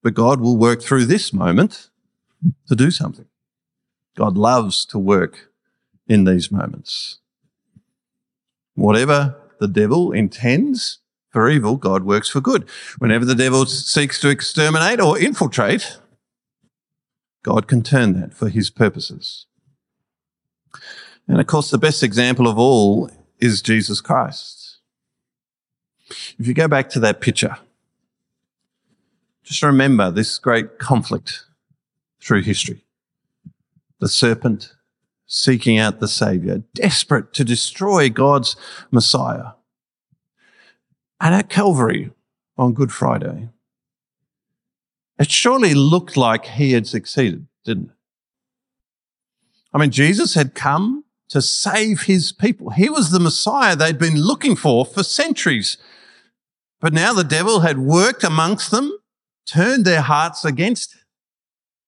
But 0.03 0.15
God 0.15 0.41
will 0.41 0.57
work 0.57 0.83
through 0.83 1.05
this 1.05 1.33
moment 1.33 1.91
to 2.67 2.75
do 2.75 2.91
something. 2.91 3.27
God 4.17 4.37
loves 4.37 4.85
to 4.87 4.99
work 4.99 5.51
in 6.07 6.25
these 6.25 6.51
moments. 6.51 7.19
Whatever 8.75 9.37
the 9.59 9.69
devil 9.69 10.13
intends 10.13 10.99
for 11.31 11.49
evil, 11.49 11.77
God 11.77 12.05
works 12.05 12.29
for 12.29 12.41
good. 12.41 12.69
Whenever 12.99 13.25
the 13.25 13.35
devil 13.35 13.67
seeks 13.67 14.21
to 14.21 14.29
exterminate 14.29 15.01
or 15.01 15.19
infiltrate, 15.19 15.99
God 17.43 17.69
can 17.69 17.83
turn 17.83 18.21
that 18.21 18.35
for 18.35 18.49
his 18.49 18.71
purposes. 18.71 19.47
And 21.29 21.41
of 21.41 21.47
course, 21.47 21.71
the 21.71 21.79
best 21.79 22.03
example 22.03 22.49
of 22.49 22.59
all 22.59 23.11
is 23.39 23.63
Jesus 23.63 24.01
Christ. 24.01 24.79
If 26.39 26.47
you 26.47 26.55
go 26.55 26.67
back 26.67 26.91
to 26.91 27.01
that 27.01 27.21
picture, 27.21 27.57
just 29.45 29.63
remember 29.63 30.11
this 30.11 30.39
great 30.39 30.79
conflict 30.79 31.45
through 32.21 32.43
history. 32.43 32.85
The 34.01 34.09
serpent 34.09 34.75
seeking 35.27 35.79
out 35.79 36.01
the 36.01 36.09
Savior, 36.09 36.63
desperate 36.75 37.33
to 37.35 37.45
destroy 37.45 38.11
God's 38.11 38.57
Messiah. 38.91 39.53
And 41.21 41.35
at 41.35 41.49
Calvary 41.49 42.11
on 42.59 42.73
Good 42.73 42.91
Friday, 42.91 43.51
it 45.19 45.31
surely 45.31 45.75
looked 45.75 46.17
like 46.17 46.47
he 46.47 46.73
had 46.73 46.87
succeeded, 46.89 47.47
didn't 47.65 47.91
it? 47.91 47.97
I 49.73 49.79
mean, 49.79 49.91
Jesus 49.91 50.35
had 50.35 50.55
come 50.55 51.05
to 51.29 51.41
save 51.41 52.03
his 52.03 52.33
people. 52.33 52.71
He 52.71 52.91
was 52.91 53.11
the 53.11 53.21
Messiah 53.21 53.77
they'd 53.77 53.99
been 53.99 54.21
looking 54.21 54.57
for 54.57 54.85
for 54.85 55.05
centuries. 55.05 55.77
But 56.81 56.93
now 56.93 57.13
the 57.13 57.23
devil 57.23 57.61
had 57.61 57.79
worked 57.79 58.25
amongst 58.25 58.71
them, 58.71 58.99
turned 59.47 59.85
their 59.85 60.01
hearts 60.01 60.45
against 60.45 60.97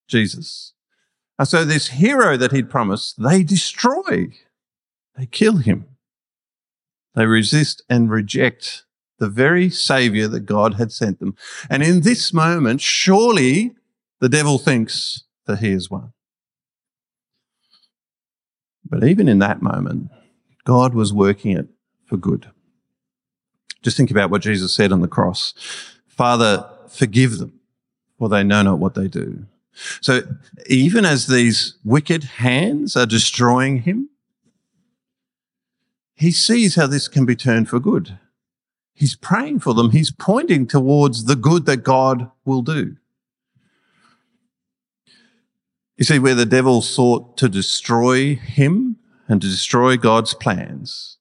Jesus. 0.07 0.72
And 1.39 1.47
so 1.47 1.65
this 1.65 1.87
hero 1.89 2.37
that 2.37 2.51
he'd 2.51 2.69
promised, 2.69 3.21
they 3.21 3.43
destroy. 3.43 4.29
They 5.17 5.25
kill 5.25 5.57
him. 5.57 5.85
They 7.15 7.25
resist 7.25 7.83
and 7.89 8.09
reject 8.09 8.83
the 9.19 9.29
very 9.29 9.69
savior 9.69 10.27
that 10.27 10.41
God 10.41 10.75
had 10.75 10.91
sent 10.91 11.19
them. 11.19 11.35
And 11.69 11.83
in 11.83 12.01
this 12.01 12.33
moment, 12.33 12.81
surely 12.81 13.75
the 14.19 14.29
devil 14.29 14.57
thinks 14.57 15.23
that 15.45 15.59
he 15.59 15.71
is 15.71 15.89
one. 15.89 16.13
But 18.85 19.03
even 19.03 19.27
in 19.27 19.39
that 19.39 19.61
moment, 19.61 20.09
God 20.65 20.93
was 20.93 21.13
working 21.13 21.55
it 21.55 21.67
for 22.05 22.17
good. 22.17 22.49
Just 23.81 23.97
think 23.97 24.11
about 24.11 24.29
what 24.29 24.41
Jesus 24.41 24.73
said 24.73 24.91
on 24.91 25.01
the 25.01 25.07
cross. 25.07 25.53
Father, 26.07 26.69
forgive 26.89 27.37
them, 27.37 27.59
for 28.17 28.29
they 28.29 28.43
know 28.43 28.61
not 28.61 28.79
what 28.79 28.93
they 28.93 29.07
do. 29.07 29.45
So 30.01 30.21
even 30.67 31.05
as 31.05 31.27
these 31.27 31.75
wicked 31.83 32.23
hands 32.23 32.95
are 32.95 33.05
destroying 33.05 33.79
him, 33.79 34.09
he 36.15 36.31
sees 36.31 36.75
how 36.75 36.87
this 36.87 37.07
can 37.07 37.25
be 37.25 37.35
turned 37.35 37.69
for 37.69 37.79
good. 37.79 38.17
He's 38.93 39.15
praying 39.15 39.59
for 39.59 39.73
them. 39.73 39.91
He's 39.91 40.11
pointing 40.11 40.67
towards 40.67 41.25
the 41.25 41.35
good 41.35 41.65
that 41.65 41.77
God 41.77 42.29
will 42.45 42.61
do. 42.61 42.97
You 45.97 46.05
see, 46.05 46.19
where 46.19 46.35
the 46.35 46.45
devil 46.45 46.81
sought 46.81 47.37
to 47.37 47.49
destroy 47.49 48.35
him 48.35 48.97
and 49.27 49.41
to 49.41 49.47
destroy 49.47 49.97
God's 49.97 50.33
plans, 50.33 51.17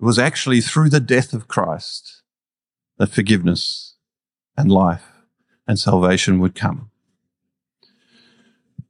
it 0.00 0.04
was 0.04 0.18
actually 0.18 0.60
through 0.60 0.90
the 0.90 1.00
death 1.00 1.32
of 1.32 1.48
Christ 1.48 2.22
that 2.98 3.10
forgiveness 3.10 3.94
and 4.56 4.70
life 4.70 5.06
and 5.66 5.78
salvation 5.78 6.38
would 6.40 6.54
come. 6.54 6.90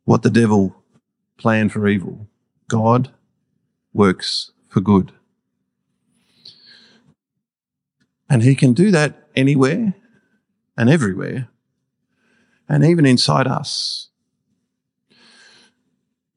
What 0.05 0.23
the 0.23 0.31
devil 0.31 0.83
planned 1.39 1.73
for 1.73 1.89
evil, 1.89 2.29
God 2.69 3.13
works 3.93 4.51
for 4.69 4.81
good. 4.81 5.13
And 8.29 8.43
he 8.43 8.55
can 8.55 8.73
do 8.73 8.91
that 8.91 9.29
anywhere 9.37 9.95
and 10.77 10.91
everywhere, 10.91 11.49
and 12.69 12.85
even 12.85 13.07
inside 13.07 13.47
us. 13.47 14.09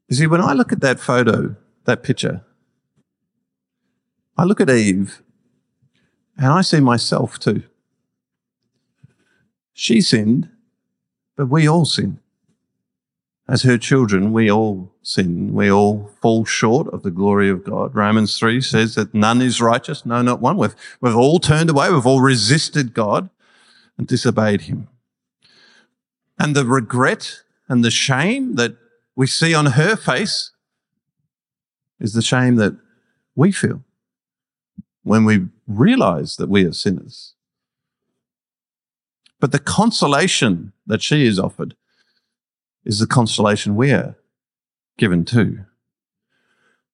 You 0.07 0.15
see, 0.15 0.28
when 0.28 0.41
I 0.41 0.53
look 0.53 0.72
at 0.72 0.82
that 0.82 0.99
photo, 0.99 1.55
that 1.86 2.03
picture, 2.03 2.41
I 4.38 4.43
look 4.43 4.61
at 4.61 4.70
Eve 4.70 5.22
and 6.38 6.47
I 6.47 6.61
see 6.61 6.80
myself 6.80 7.39
too. 7.39 7.63
She 9.74 10.01
sinned, 10.01 10.49
but 11.36 11.47
we 11.47 11.68
all 11.68 11.86
sin. 11.86 12.20
As 13.50 13.64
her 13.64 13.78
children, 13.78 14.34
we 14.34 14.52
all 14.52 14.91
sin. 15.02 15.54
We 15.54 15.72
all 15.72 16.12
fall 16.22 16.43
short 16.43 16.88
of 16.93 17.04
the 17.04 17.12
glory 17.12 17.50
of 17.50 17.64
God. 17.64 17.95
Romans 17.95 18.38
3 18.38 18.60
says 18.60 18.95
that 18.95 19.14
none 19.14 19.41
is 19.41 19.62
righteous, 19.62 20.06
no, 20.06 20.22
not 20.22 20.41
one. 20.41 20.58
We've, 20.58 20.76
we've 21.00 21.16
all 21.16 21.39
turned 21.39 21.70
away. 21.70 21.89
We've 21.89 22.06
all 22.06 22.22
resisted 22.22 22.93
God 22.93 23.30
and 23.98 24.06
disobeyed 24.06 24.62
him. 24.62 24.89
And 26.38 26.56
the 26.56 26.66
regret 26.66 27.41
and 27.70 27.86
the 27.86 27.91
shame 27.91 28.56
that 28.56 28.76
we 29.16 29.28
see 29.28 29.54
on 29.54 29.68
her 29.68 29.95
face 29.95 30.52
is 32.00 32.14
the 32.14 32.22
shame 32.22 32.58
that 32.58 32.78
we 33.34 33.52
feel 33.52 33.84
when 35.04 35.24
we 35.24 35.48
realize 35.68 36.36
that 36.36 36.50
we 36.50 36.66
are 36.66 36.74
sinners. 36.74 37.34
But 39.39 39.52
the 39.52 39.60
consolation 39.60 40.74
that 40.86 41.02
she 41.02 41.26
is 41.26 41.39
offered 41.39 41.76
is 42.88 42.99
the 42.99 43.05
consolation 43.05 43.75
we're 43.75 44.15
given 44.97 45.25
too. 45.25 45.59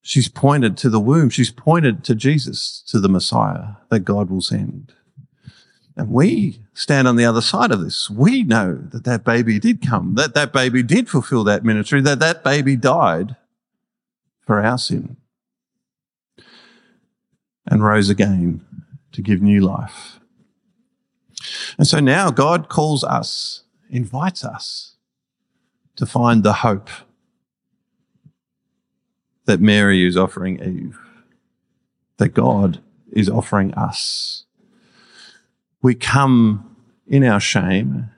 She's 0.02 0.28
pointed 0.28 0.76
to 0.78 0.90
the 0.90 1.00
womb. 1.00 1.30
She's 1.30 1.52
pointed 1.52 2.04
to 2.06 2.16
Jesus, 2.16 2.84
to 2.88 3.00
the 3.00 3.08
Messiah 3.08 3.76
that 3.90 4.00
God 4.00 4.32
will 4.32 4.42
send. 4.42 4.92
And 5.96 6.10
we 6.10 6.64
stand 6.74 7.08
on 7.08 7.16
the 7.16 7.26
other 7.26 7.42
side 7.42 7.70
of 7.72 7.80
this. 7.80 8.10
We 8.10 8.42
know 8.42 8.74
that 8.92 9.04
that 9.04 9.24
baby 9.24 9.60
did 9.60 9.88
come, 9.88 10.16
that 10.16 10.34
that 10.34 10.52
baby 10.52 10.82
did 10.82 11.08
fulfill 11.08 11.44
that 11.44 11.64
ministry, 11.64 12.02
that 12.02 12.20
that 12.20 12.44
baby 12.44 12.76
died 12.76 13.36
for 14.42 14.60
our 14.66 14.80
sin 14.80 15.18
and 17.68 17.86
rose 17.86 18.10
again 18.10 18.66
to 19.12 19.22
give 19.22 19.44
new 19.44 19.62
life. 19.62 20.20
And 21.78 21.86
so 21.86 22.00
now 22.00 22.32
God 22.32 22.68
calls 22.68 23.04
us, 23.04 23.62
invites 23.92 24.44
us 24.44 24.93
to 25.96 26.06
find 26.06 26.44
the 26.44 26.54
hope 26.54 26.90
that 29.46 29.60
Mary 29.60 30.06
is 30.06 30.18
offering 30.18 30.62
Eve, 30.62 30.98
that 32.18 32.30
God 32.30 32.82
is 33.12 33.30
offering 33.30 33.74
us. 33.74 34.46
We 35.82 35.96
come 35.96 36.76
in 37.08 37.24
our 37.24 37.40
shame, 37.40 38.10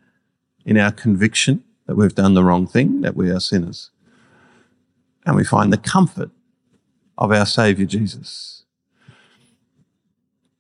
in 0.65 0.78
our 0.78 0.91
conviction 0.91 1.63
that 1.88 1.95
we've 1.95 2.15
done 2.15 2.34
the 2.34 2.43
wrong 2.43 2.67
thing, 2.67 3.01
that 3.01 3.15
we 3.15 3.30
are 3.30 3.39
sinners, 3.39 3.91
and 5.26 5.36
we 5.36 5.43
find 5.43 5.73
the 5.73 5.78
comfort 5.78 6.30
of 7.17 7.32
our 7.32 7.45
Saviour 7.45 7.88
Jesus. 7.88 8.63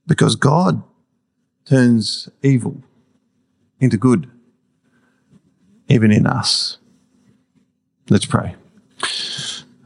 Because 0.07 0.35
God 0.35 0.83
turns 1.65 2.29
evil 2.43 2.83
into 3.79 3.97
good, 3.97 4.29
even 5.87 6.11
in 6.11 6.27
us. 6.27 6.77
Let's 8.07 8.27
pray. 8.27 8.53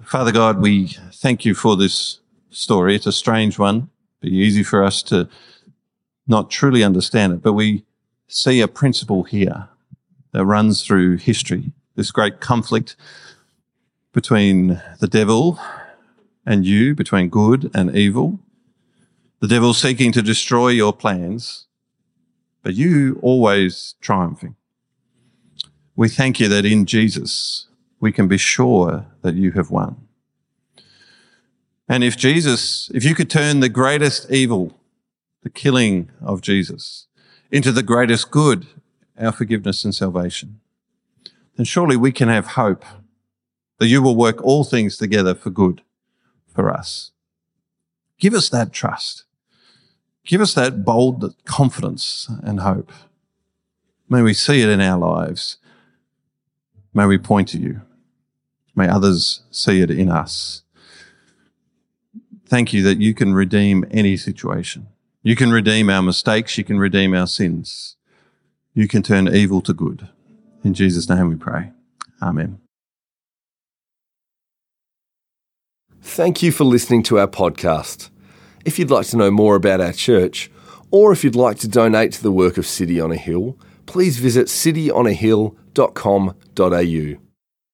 Father 0.03 0.33
God, 0.33 0.59
we 0.59 0.87
thank 1.13 1.45
you 1.45 1.55
for 1.55 1.77
this 1.77 2.19
story. 2.49 2.93
It's 2.93 3.07
a 3.07 3.13
strange 3.13 3.57
one. 3.57 3.89
It'd 4.21 4.33
be 4.33 4.37
easy 4.37 4.61
for 4.61 4.83
us 4.83 5.01
to 5.03 5.29
not 6.27 6.49
truly 6.49 6.83
understand 6.83 7.31
it, 7.31 7.41
but 7.41 7.53
we 7.53 7.85
see 8.27 8.59
a 8.59 8.67
principle 8.67 9.23
here 9.23 9.69
that 10.33 10.43
runs 10.43 10.83
through 10.83 11.15
history. 11.15 11.71
This 11.95 12.11
great 12.11 12.41
conflict 12.41 12.97
between 14.11 14.81
the 14.99 15.07
devil 15.07 15.57
and 16.45 16.65
you, 16.65 16.93
between 16.95 17.29
good 17.29 17.71
and 17.73 17.95
evil. 17.95 18.41
The 19.39 19.47
devil 19.47 19.73
seeking 19.73 20.11
to 20.11 20.21
destroy 20.21 20.69
your 20.69 20.91
plans, 20.91 21.67
but 22.63 22.75
you 22.75 23.17
always 23.21 23.95
triumphing. 24.01 24.57
We 25.95 26.09
thank 26.09 26.41
you 26.41 26.49
that 26.49 26.65
in 26.65 26.85
Jesus, 26.85 27.68
we 27.99 28.11
can 28.11 28.27
be 28.27 28.37
sure 28.37 29.05
that 29.21 29.35
you 29.35 29.51
have 29.51 29.69
won. 29.69 30.07
And 31.87 32.03
if 32.03 32.15
Jesus, 32.15 32.91
if 32.93 33.03
you 33.03 33.15
could 33.15 33.29
turn 33.29 33.59
the 33.59 33.69
greatest 33.69 34.31
evil, 34.31 34.79
the 35.41 35.49
killing 35.49 36.11
of 36.21 36.41
Jesus, 36.41 37.07
into 37.51 37.71
the 37.71 37.83
greatest 37.83 38.29
good, 38.29 38.67
our 39.19 39.31
forgiveness 39.31 39.83
and 39.83 39.93
salvation, 39.93 40.59
then 41.57 41.65
surely 41.65 41.97
we 41.97 42.11
can 42.11 42.29
have 42.29 42.47
hope 42.47 42.85
that 43.79 43.87
you 43.87 44.01
will 44.01 44.15
work 44.15 44.41
all 44.43 44.63
things 44.63 44.97
together 44.97 45.33
for 45.33 45.49
good 45.49 45.81
for 46.47 46.69
us. 46.69 47.11
Give 48.19 48.33
us 48.33 48.49
that 48.49 48.71
trust. 48.71 49.23
Give 50.25 50.41
us 50.41 50.53
that 50.53 50.85
bold 50.85 51.35
confidence 51.45 52.29
and 52.43 52.59
hope. 52.59 52.91
May 54.07 54.21
we 54.21 54.33
see 54.33 54.61
it 54.61 54.69
in 54.69 54.81
our 54.81 54.97
lives. 54.97 55.57
May 56.93 57.05
we 57.05 57.17
point 57.17 57.47
to 57.49 57.57
you. 57.57 57.81
May 58.79 58.87
others 58.87 59.43
see 59.51 59.81
it 59.81 59.91
in 59.91 60.09
us. 60.09 60.63
Thank 62.45 62.71
you 62.71 62.81
that 62.83 63.01
you 63.01 63.13
can 63.13 63.33
redeem 63.33 63.83
any 63.91 64.15
situation. 64.15 64.87
You 65.21 65.35
can 65.35 65.51
redeem 65.51 65.89
our 65.89 66.01
mistakes. 66.01 66.57
You 66.57 66.63
can 66.63 66.79
redeem 66.79 67.13
our 67.13 67.27
sins. 67.27 67.97
You 68.73 68.87
can 68.87 69.03
turn 69.03 69.27
evil 69.27 69.59
to 69.63 69.73
good. 69.73 70.07
In 70.63 70.73
Jesus' 70.73 71.09
name 71.09 71.27
we 71.27 71.35
pray. 71.35 71.73
Amen. 72.21 72.61
Thank 76.01 76.41
you 76.41 76.53
for 76.53 76.63
listening 76.63 77.03
to 77.03 77.19
our 77.19 77.27
podcast. 77.27 78.09
If 78.63 78.79
you'd 78.79 78.91
like 78.91 79.07
to 79.07 79.17
know 79.17 79.29
more 79.29 79.57
about 79.57 79.81
our 79.81 79.91
church, 79.91 80.49
or 80.89 81.11
if 81.11 81.25
you'd 81.25 81.35
like 81.35 81.57
to 81.57 81.67
donate 81.67 82.13
to 82.13 82.23
the 82.23 82.31
work 82.31 82.57
of 82.57 82.65
City 82.65 83.01
on 83.01 83.11
a 83.11 83.17
Hill, 83.17 83.57
please 83.87 84.19
visit 84.19 84.47
cityonahill.com.au. 84.47 87.28